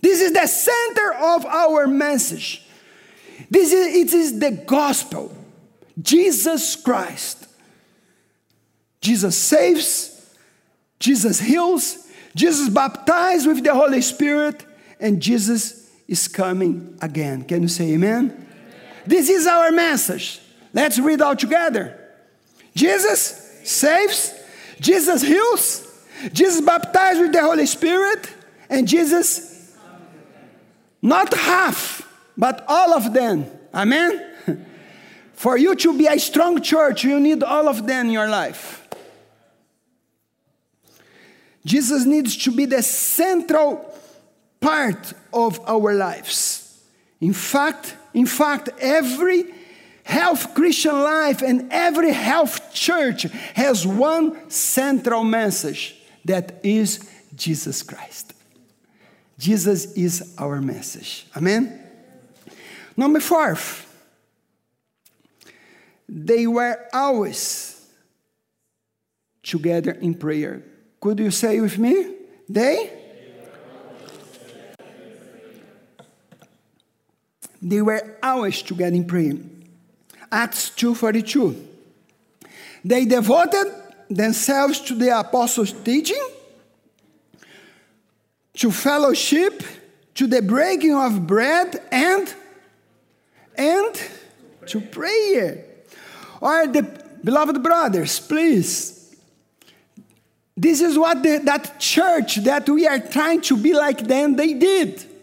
[0.00, 2.62] This is the center of our message.
[3.50, 5.34] This is, it is the gospel.
[6.00, 7.48] Jesus Christ.
[9.00, 10.34] Jesus saves,
[10.98, 14.64] Jesus heals, Jesus baptized with the Holy Spirit,
[14.98, 15.83] and Jesus
[16.14, 17.42] is coming again.
[17.42, 18.30] Can you say amen?
[18.30, 18.48] amen?
[19.04, 20.40] This is our message.
[20.72, 22.00] Let's read all together.
[22.74, 23.20] Jesus
[23.64, 24.32] saves,
[24.80, 25.66] Jesus heals,
[26.32, 28.32] Jesus baptized with the Holy Spirit,
[28.70, 29.76] and Jesus
[31.02, 33.46] not half but all of them.
[33.72, 34.10] Amen?
[35.34, 38.86] For you to be a strong church, you need all of them in your life.
[41.64, 43.93] Jesus needs to be the central
[44.64, 46.82] part of our lives.
[47.20, 49.44] In fact, in fact, every
[50.04, 58.32] health Christian life and every health church has one central message that is Jesus Christ.
[59.38, 61.26] Jesus is our message.
[61.36, 61.80] Amen.
[62.96, 63.86] Number five,
[66.08, 67.86] they were always
[69.42, 70.62] together in prayer.
[71.00, 72.14] Could you say with me?
[72.48, 73.03] They?
[77.64, 79.32] They were always together in prayer.
[80.30, 81.56] Acts 2:42.
[82.84, 83.72] They devoted
[84.10, 86.22] themselves to the apostles' teaching,
[88.58, 89.62] to fellowship,
[90.14, 92.34] to the breaking of bread, and
[93.56, 94.02] and
[94.66, 95.64] to prayer.
[96.42, 96.82] Or the
[97.24, 99.16] beloved brothers, please.
[100.54, 104.52] This is what the, that church that we are trying to be like them, they
[104.52, 105.13] did.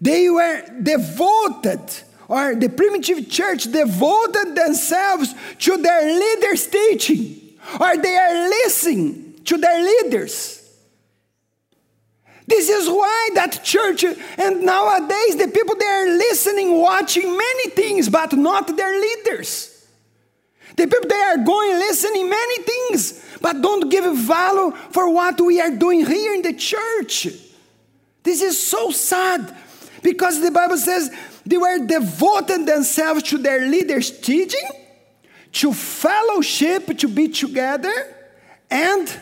[0.00, 1.82] They were devoted,
[2.28, 9.56] or the primitive church devoted themselves to their leaders' teaching, or they are listening to
[9.56, 10.54] their leaders.
[12.46, 18.08] This is why that church, and nowadays the people they are listening, watching many things,
[18.08, 19.86] but not their leaders.
[20.76, 25.60] The people they are going listening many things, but don't give value for what we
[25.60, 27.28] are doing here in the church.
[28.22, 29.54] This is so sad
[30.02, 31.10] because the Bible says
[31.44, 34.68] they were devoting themselves to their leaders' teaching,
[35.52, 37.92] to fellowship, to be together,
[38.70, 39.20] and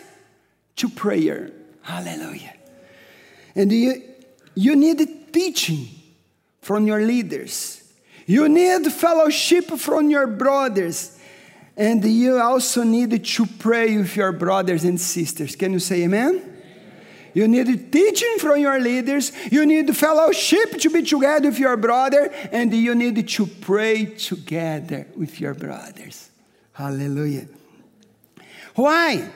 [0.77, 1.51] to prayer.
[1.83, 2.55] Hallelujah.
[3.55, 4.03] And you,
[4.55, 5.89] you need teaching
[6.61, 7.83] from your leaders.
[8.27, 11.18] You need fellowship from your brothers.
[11.77, 15.55] And you also need to pray with your brothers and sisters.
[15.55, 16.55] Can you say amen?
[17.37, 19.30] You need teaching from your leaders.
[19.53, 22.32] You need fellowship to be together with your brother.
[22.51, 26.30] And you need to pray together with your brothers.
[26.72, 27.47] Hallelujah.
[28.74, 29.28] Why?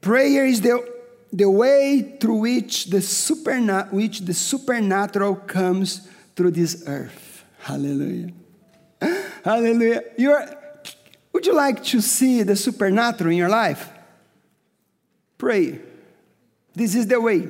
[0.00, 0.84] Prayer is the,
[1.32, 7.44] the way through which the, superna- which the supernatural comes through this earth.
[7.60, 8.32] Hallelujah.
[9.44, 10.02] Hallelujah.
[10.16, 10.44] You're,
[11.32, 13.88] would you like to see the supernatural in your life?
[15.38, 15.82] Pray.
[16.78, 17.48] This is the way.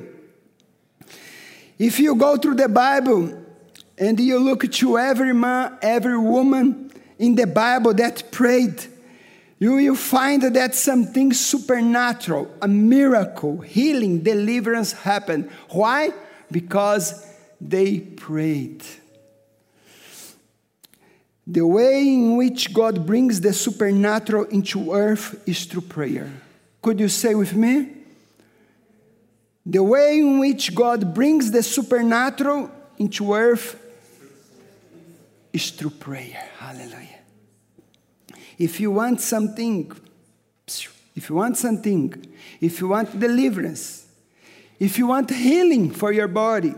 [1.77, 3.45] If you go through the Bible
[3.95, 8.83] and you look to every man, every woman in the Bible that prayed,
[9.59, 15.51] you will find that something supernatural, a miracle, healing, deliverance happened.
[15.69, 16.09] Why?
[16.49, 17.23] Because
[17.61, 18.83] they prayed.
[21.45, 26.31] The way in which God brings the supernatural into earth is through prayer.
[26.81, 27.98] Could you say with me?
[29.69, 33.79] The way in which God brings the supernatural into earth
[35.53, 36.49] is through prayer.
[36.57, 37.19] Hallelujah.
[38.57, 39.91] If you want something,
[41.15, 42.25] if you want something,
[42.59, 44.07] if you want deliverance,
[44.79, 46.73] if you want healing for your body,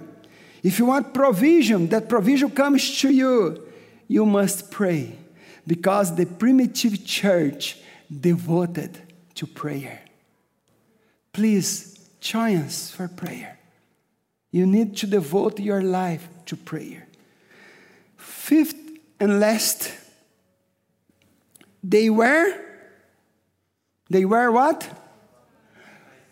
[0.61, 3.71] if you want provision, that provision comes to you
[4.09, 5.17] you must pray
[5.65, 7.77] because the primitive church
[8.09, 8.99] devoted
[9.35, 10.01] to prayer.
[11.31, 11.90] Please
[12.35, 13.57] us for prayer.
[14.51, 17.07] You need to devote your life to prayer.
[18.17, 18.75] Fifth
[19.19, 19.91] and last,
[21.83, 22.53] they were,
[24.09, 24.87] they were what?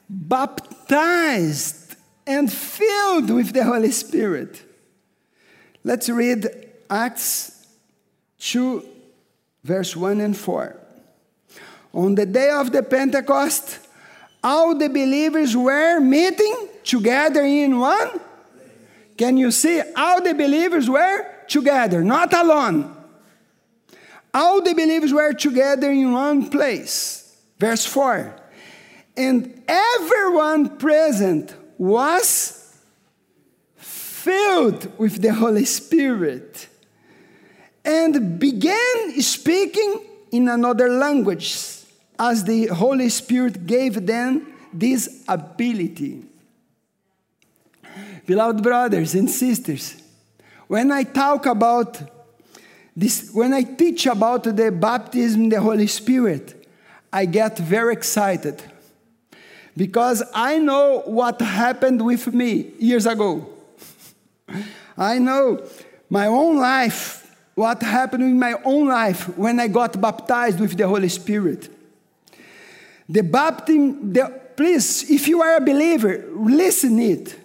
[0.10, 1.96] Baptized
[2.28, 4.64] and filled with the Holy Spirit.
[5.84, 6.48] Let's read
[6.90, 7.68] Acts
[8.40, 8.84] 2,
[9.64, 10.76] verse 1 and 4.
[11.94, 13.80] On the day of the Pentecost,
[14.44, 18.20] all the believers were meeting together in one.
[19.18, 19.82] Can you see?
[19.96, 22.96] All the believers were together, not alone.
[24.34, 27.38] All the believers were together in one place.
[27.58, 28.36] Verse 4.
[29.18, 32.78] And everyone present was
[33.76, 36.68] filled with the Holy Spirit
[37.84, 41.79] and began speaking in another language
[42.20, 46.26] as the Holy Spirit gave them this ability.
[48.26, 50.02] Beloved brothers and sisters,
[50.68, 52.00] when I talk about
[52.96, 56.68] this, when I teach about the baptism in the Holy Spirit,
[57.12, 58.62] I get very excited
[59.76, 63.48] because I know what happened with me years ago.
[64.98, 65.66] I know
[66.10, 70.88] my own life what happened in my own life when I got baptized with the
[70.88, 71.70] Holy Spirit.
[73.10, 77.36] The baptism, the, please, if you are a believer, listen it.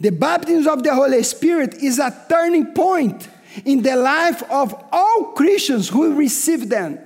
[0.00, 3.28] The baptism of the Holy Spirit is a turning point
[3.64, 6.98] in the life of all Christians who receive them.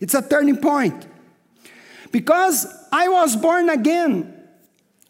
[0.00, 1.06] It's a turning point.
[2.10, 4.34] Because I was born again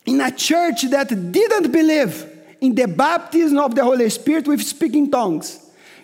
[0.05, 2.24] in a church that didn't believe
[2.61, 5.59] in the baptism of the Holy Spirit with speaking tongues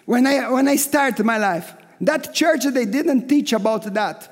[0.07, 1.75] when I, when I started my life.
[2.01, 4.29] That church, they didn't teach about that.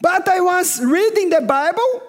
[0.00, 2.02] But I was reading the Bible,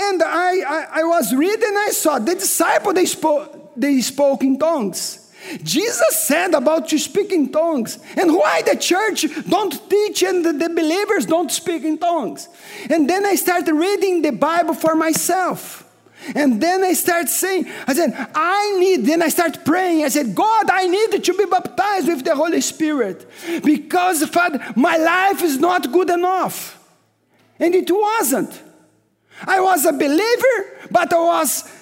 [0.00, 4.58] and I, I, I was reading, I saw the disciple, they spoke, they spoke in
[4.58, 5.24] tongues.
[5.62, 7.98] Jesus said about to speak in tongues.
[8.16, 12.48] And why the church don't teach and the, the believers don't speak in tongues?
[12.90, 15.84] And then I started reading the Bible for myself.
[16.34, 20.04] And then I start saying, I said, I need, then I start praying.
[20.04, 23.26] I said, God, I need to be baptized with the Holy Spirit
[23.64, 26.77] because, Father, my life is not good enough.
[27.58, 28.62] And it wasn't.
[29.44, 31.78] I was a believer, but I was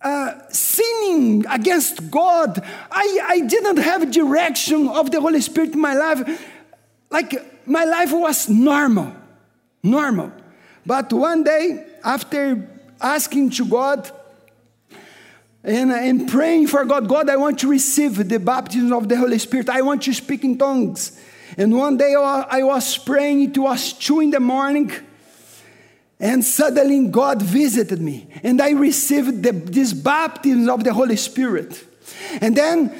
[0.00, 2.60] uh, sinning against God.
[2.90, 6.46] I, I didn't have direction of the Holy Spirit in my life.
[7.10, 9.12] Like my life was normal,
[9.82, 10.32] normal.
[10.86, 12.68] But one day, after
[13.00, 14.10] asking to God
[15.62, 19.38] and, and praying for God, God, I want to receive the baptism of the Holy
[19.38, 19.68] Spirit.
[19.68, 21.20] I want to speak in tongues.
[21.60, 24.90] And one day I was praying, it was two in the morning,
[26.18, 31.84] and suddenly God visited me, and I received the, this baptism of the Holy Spirit.
[32.40, 32.98] And then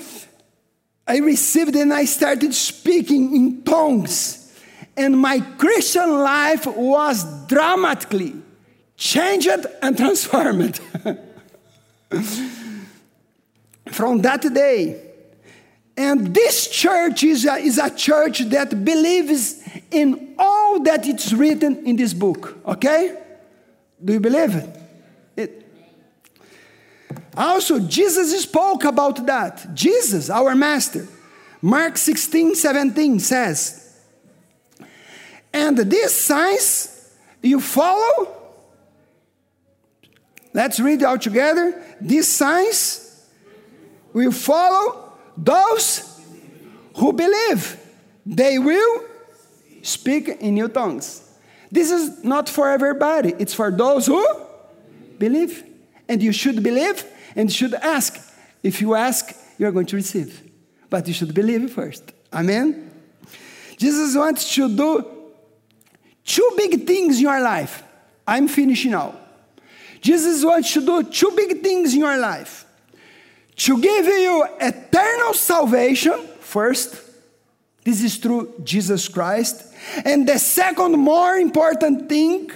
[1.07, 4.55] I received and I started speaking in tongues.
[4.95, 8.35] And my Christian life was dramatically
[8.95, 9.49] changed
[9.81, 10.79] and transformed.
[13.87, 15.10] From that day,
[16.01, 21.87] and this church is a, is a church that believes in all that it's written
[21.87, 22.57] in this book.
[22.65, 23.19] Okay?
[24.03, 24.77] Do you believe it?
[25.37, 25.67] it?
[27.37, 29.75] Also, Jesus spoke about that.
[29.75, 31.07] Jesus, our master.
[31.61, 34.01] Mark 16, 17 says,
[35.53, 38.39] And these signs you follow.
[40.55, 41.85] Let's read it out together.
[42.01, 43.23] These signs
[44.15, 45.10] will follow
[45.45, 46.21] those
[46.97, 47.79] who believe,
[48.27, 49.05] they will
[49.83, 51.27] speak in new tongues.
[51.73, 54.25] This is not for everybody, it's for those who
[55.19, 55.65] believe.
[56.09, 57.05] And you should believe
[57.37, 58.19] and should ask.
[58.63, 60.43] If you ask, you're going to receive.
[60.91, 62.13] But you should believe first.
[62.33, 62.91] Amen?
[63.79, 65.05] Jesus wants to do
[66.25, 67.83] two big things in your life.
[68.27, 69.15] I'm finishing now.
[70.01, 72.67] Jesus wants to do two big things in your life
[73.61, 76.99] to give you eternal salvation, first,
[77.85, 79.75] this is through Jesus Christ.
[80.03, 82.51] And the second, more important thing,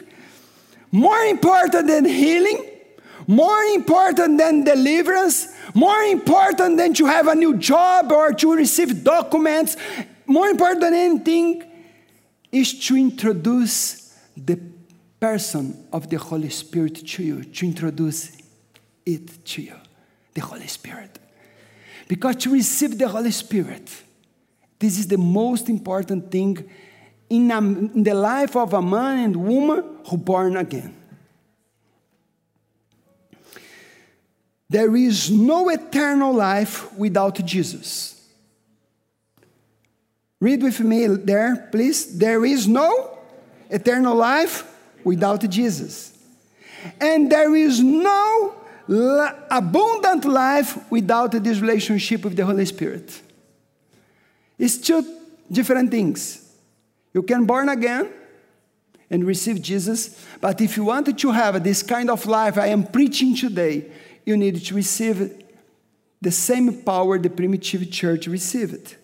[0.90, 2.70] more important than healing,
[3.26, 9.04] more important than deliverance, more important than to have a new job or to receive
[9.04, 9.76] documents,
[10.24, 11.64] more important than anything,
[12.50, 14.58] is to introduce the
[15.20, 18.38] person of the Holy Spirit to you, to introduce
[19.04, 19.76] it to you
[20.34, 21.18] the Holy Spirit.
[22.08, 23.90] Because to receive the Holy Spirit,
[24.78, 26.68] this is the most important thing
[27.30, 30.94] in, a, in the life of a man and woman who born again.
[34.68, 38.28] There is no eternal life without Jesus.
[40.40, 42.18] Read with me there, please.
[42.18, 43.18] There is no
[43.70, 44.70] eternal life
[45.04, 46.12] without Jesus.
[47.00, 48.54] And there is no
[48.88, 53.20] abundant life without this relationship with the Holy Spirit.
[54.58, 55.04] It's two
[55.50, 56.52] different things.
[57.12, 58.08] You can born again
[59.10, 62.84] and receive Jesus, but if you wanted to have this kind of life I am
[62.84, 63.86] preaching today,
[64.24, 65.44] you need to receive
[66.20, 68.96] the same power the primitive church received.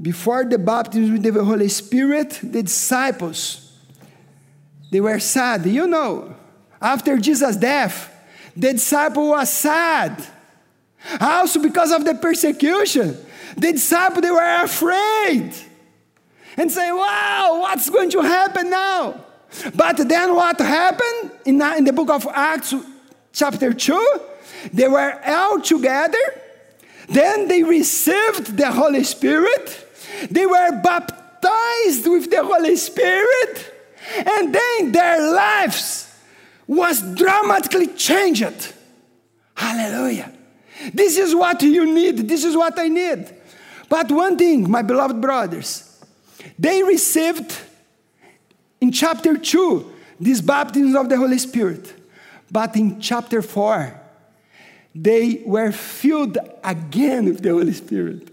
[0.00, 3.72] Before the baptism with the Holy Spirit, the disciples,
[4.90, 5.66] they were sad.
[5.66, 6.34] You know,
[6.80, 8.12] after Jesus' death,
[8.56, 10.22] the disciple was sad.
[11.20, 13.16] Also because of the persecution.
[13.56, 15.52] The disciple they were afraid.
[16.56, 19.24] And say, wow, what's going to happen now?
[19.74, 22.74] But then what happened in, in the book of Acts,
[23.32, 24.20] chapter 2?
[24.72, 26.18] They were all together.
[27.08, 29.86] Then they received the Holy Spirit.
[30.30, 33.74] They were baptized with the Holy Spirit.
[34.16, 36.09] And then their lives
[36.70, 38.72] was dramatically changed.
[39.56, 40.32] Hallelujah.
[40.94, 42.28] This is what you need.
[42.28, 43.28] This is what I need.
[43.88, 46.00] But one thing, my beloved brothers,
[46.56, 47.58] they received
[48.80, 51.92] in chapter 2 this baptism of the Holy Spirit.
[52.52, 54.00] But in chapter 4,
[54.94, 58.28] they were filled again with the Holy Spirit.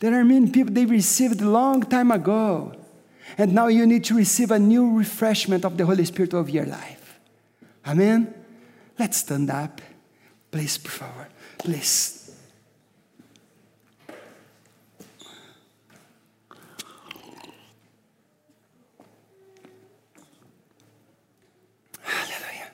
[0.00, 2.74] There are many people they received a long time ago.
[3.38, 6.66] And now you need to receive a new refreshment of the Holy Spirit of your
[6.66, 7.18] life.
[7.86, 8.34] Amen?
[8.98, 9.80] Let's stand up.
[10.50, 11.28] Please, por favor.
[11.58, 12.36] Please.
[22.02, 22.70] Hallelujah.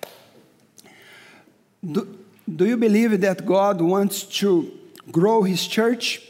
[1.85, 2.19] Do,
[2.57, 4.73] do you believe that God wants to
[5.13, 6.23] grow His church?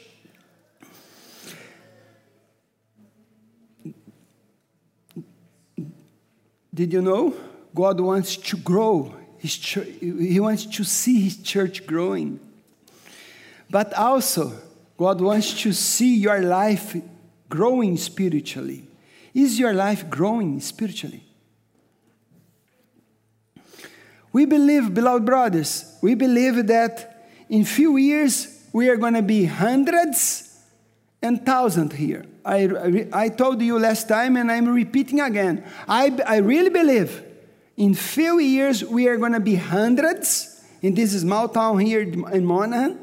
[6.77, 7.35] Did you know?
[7.75, 9.89] God wants to grow his church.
[9.99, 12.39] He wants to see his church growing.
[13.71, 14.53] But also,
[14.99, 16.95] God wants to see your life
[17.49, 18.87] growing spiritually.
[19.33, 21.25] Is your life growing spiritually?
[24.31, 29.47] We believe, beloved brothers, we believe that in few years we are going to be
[29.47, 30.63] hundreds
[31.23, 32.27] and thousands here.
[32.47, 35.65] I, I told you last time, and I'm repeating again.
[35.89, 37.23] I, I really believe
[37.77, 42.45] in few years we are going to be hundreds in this small town here in
[42.45, 43.01] Monaghan,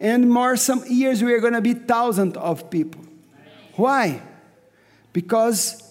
[0.00, 3.02] and more some years we are going to be thousands of people.
[3.76, 4.22] Why?
[5.12, 5.82] Because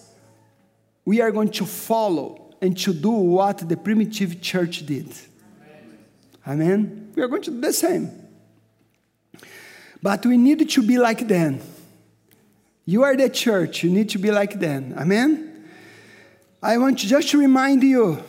[1.04, 5.08] we are going to follow and to do what the primitive church did.
[6.46, 7.12] Amen?
[7.14, 8.10] We are going to do the same.
[10.02, 11.60] But we need to be like them.
[12.84, 14.94] You are the church, you need to be like them.
[14.98, 15.68] Amen?
[16.62, 18.22] I want to just remind you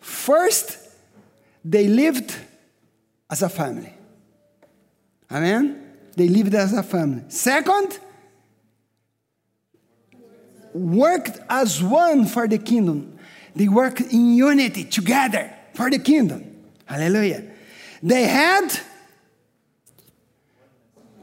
[0.00, 0.78] first,
[1.64, 2.34] they lived
[3.30, 3.92] as a family.
[5.30, 5.84] Amen?
[6.16, 7.22] They lived as a family.
[7.28, 7.98] Second,
[10.72, 13.18] worked as one for the kingdom.
[13.54, 16.56] They worked in unity together for the kingdom.
[16.86, 17.44] Hallelujah.
[18.02, 18.68] They had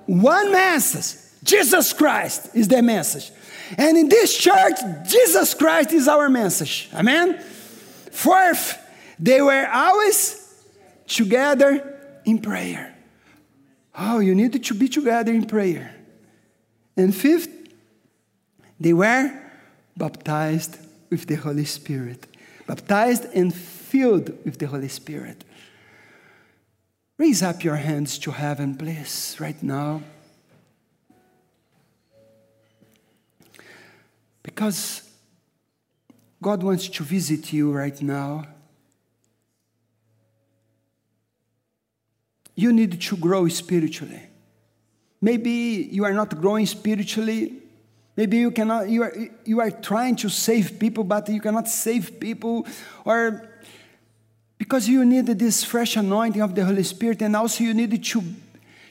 [0.05, 3.31] one message Jesus Christ is their message.
[3.77, 4.77] And in this church,
[5.07, 6.89] Jesus Christ is our message.
[6.93, 7.39] Amen?
[8.11, 8.77] Fourth,
[9.19, 10.41] they were always
[11.07, 12.95] together in prayer.
[13.97, 15.95] Oh, you need to be together in prayer.
[16.97, 17.49] And fifth,
[18.79, 19.31] they were
[19.95, 20.77] baptized
[21.09, 22.25] with the Holy Spirit.
[22.67, 25.43] Baptized and filled with the Holy Spirit.
[27.17, 30.01] Raise up your hands to heaven, please, right now.
[34.45, 35.01] Because
[36.39, 38.45] God wants to visit you right now.
[42.55, 44.21] You need to grow spiritually.
[45.19, 47.53] Maybe you are not growing spiritually.
[48.15, 52.19] Maybe you cannot you are you are trying to save people, but you cannot save
[52.19, 52.67] people,
[53.03, 53.49] or
[54.59, 58.23] because you need this fresh anointing of the Holy Spirit, and also you need to,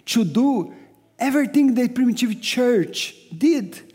[0.06, 0.74] to do
[1.18, 3.93] everything the primitive church did.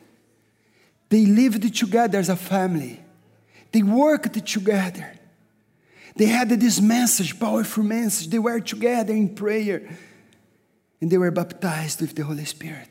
[1.10, 3.00] They lived together as a family,
[3.72, 5.14] they worked together.
[6.16, 8.30] They had this message, powerful message.
[8.30, 9.88] They were together in prayer
[11.00, 12.90] and they were baptized with the Holy Spirit.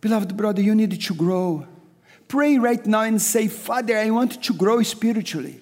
[0.00, 1.66] Beloved brother, you need to grow.
[2.26, 5.60] Pray right now and say, Father, I want to grow spiritually.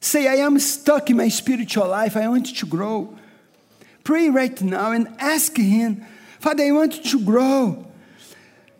[0.00, 2.16] Say, I am stuck in my spiritual life.
[2.16, 3.16] I want to grow.
[4.04, 6.04] Pray right now and ask Him,
[6.38, 7.86] Father, I want to grow.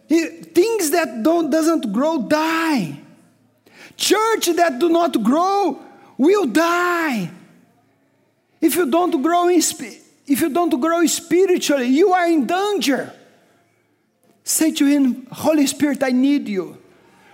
[0.09, 3.01] Things that don't, doesn't grow die.
[3.97, 5.81] Church that do not grow
[6.17, 7.31] will die.
[8.61, 9.61] If you don't grow in,
[10.27, 13.13] if you don't grow spiritually, you are in danger.
[14.45, 16.79] Say to him, Holy Spirit, I need you.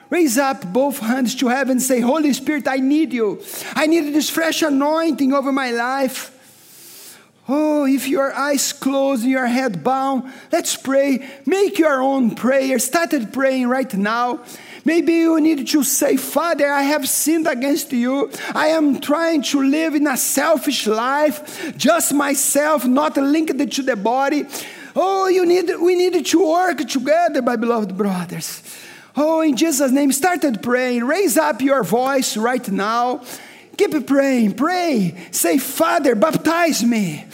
[0.09, 3.43] Raise up both hands to heaven and say, Holy Spirit, I need you.
[3.75, 6.32] I need this fresh anointing over my life.
[7.55, 11.29] Oh, if your eyes closed your head bowed, let's pray.
[11.45, 12.79] Make your own prayer.
[12.79, 14.41] Started praying right now.
[14.87, 18.31] Maybe you need to say, Father, I have sinned against you.
[18.55, 23.97] I am trying to live in a selfish life, just myself, not linked to the
[23.97, 24.47] body.
[24.97, 28.63] Oh, you need, we need to work together, my beloved brothers.
[29.15, 31.05] Oh, in Jesus' name, started praying.
[31.05, 33.23] Raise up your voice right now.
[33.77, 35.16] Keep praying, pray.
[35.31, 37.25] Say, Father, baptize me.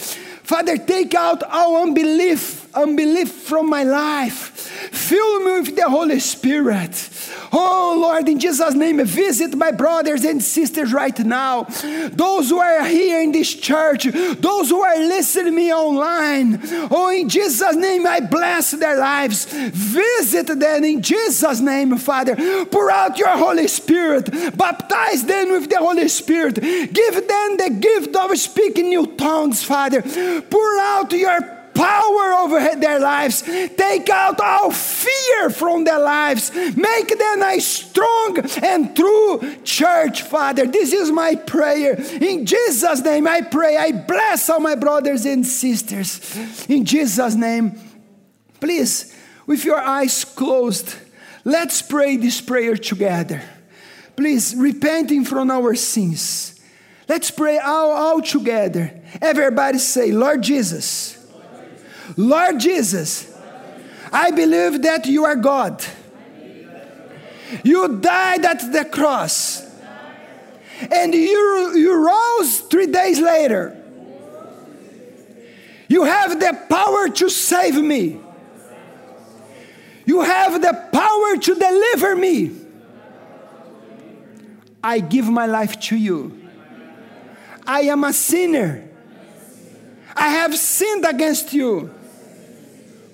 [0.43, 4.69] Father, take out all unbelief, unbelief from my life.
[4.93, 7.11] Fill me with the Holy Spirit.
[7.53, 11.64] Oh Lord, in Jesus' name, visit my brothers and sisters right now.
[12.11, 16.61] Those who are here in this church, those who are listening to me online.
[16.91, 19.47] Oh, in Jesus' name, I bless their lives.
[19.47, 22.37] Visit them in Jesus' name, Father.
[22.66, 24.31] Pour out your Holy Spirit.
[24.57, 26.57] Baptize them with the Holy Spirit.
[26.57, 30.03] Give them the gift of speaking new tongues, Father.
[30.03, 33.43] Pour out your power over their lives.
[33.43, 36.53] Take out all fear from their lives.
[36.55, 40.66] Make them a strong and true church, Father.
[40.66, 41.95] This is my prayer.
[42.20, 43.76] In Jesus' name, I pray.
[43.76, 46.37] I bless all my brothers and sisters.
[46.68, 47.79] In Jesus' name,
[48.61, 49.14] please,
[49.47, 50.95] with your eyes closed,
[51.45, 53.43] let's pray this prayer together.
[54.16, 56.61] Please, repenting from our sins.
[57.09, 59.01] Let's pray all, all together.
[59.22, 61.18] Everybody say, Lord Jesus.
[62.16, 63.34] Lord Jesus,
[64.12, 65.84] I believe that you are God.
[67.62, 69.66] You died at the cross.
[70.90, 73.76] And you, you rose three days later.
[75.88, 78.20] You have the power to save me.
[80.04, 82.56] You have the power to deliver me.
[84.82, 86.48] I give my life to you.
[87.66, 88.88] I am a sinner.
[90.14, 91.94] I have sinned against you.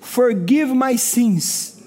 [0.05, 1.81] Forgive my sins.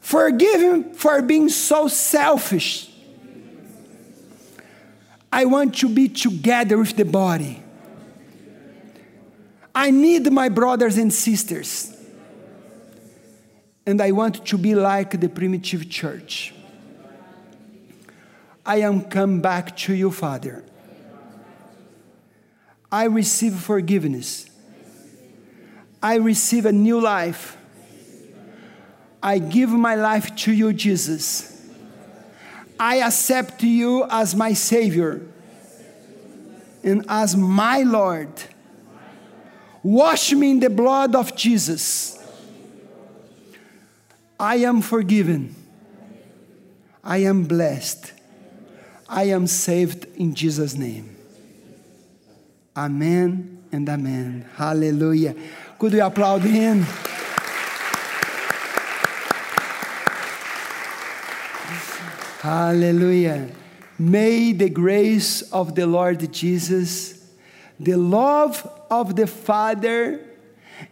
[0.00, 2.90] Forgive him for being so selfish.
[5.32, 7.62] I want to be together with the body.
[9.74, 11.90] I need my brothers and sisters.
[13.86, 16.54] And I want to be like the primitive church.
[18.64, 20.64] I am come back to you, Father.
[22.90, 24.48] I receive forgiveness.
[26.04, 27.56] I receive a new life.
[29.22, 31.66] I give my life to you, Jesus.
[32.78, 35.26] I accept you as my Savior
[36.82, 38.28] and as my Lord.
[39.82, 42.18] Wash me in the blood of Jesus.
[44.38, 45.54] I am forgiven.
[47.02, 48.12] I am blessed.
[49.08, 51.16] I am saved in Jesus' name.
[52.76, 54.46] Amen and amen.
[54.56, 55.34] Hallelujah.
[55.78, 56.86] Could we applaud him?
[62.40, 63.48] Hallelujah.
[63.98, 67.24] May the grace of the Lord Jesus,
[67.80, 70.20] the love of the Father,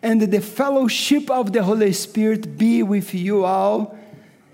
[0.02, 3.98] and the fellowship of the Holy Spirit be with you all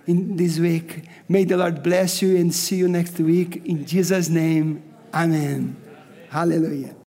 [0.06, 1.04] in this week.
[1.28, 3.64] May the Lord bless you and see you next week.
[3.66, 4.82] In Jesus' name,
[5.14, 5.76] amen.
[6.30, 6.96] Hallelujah.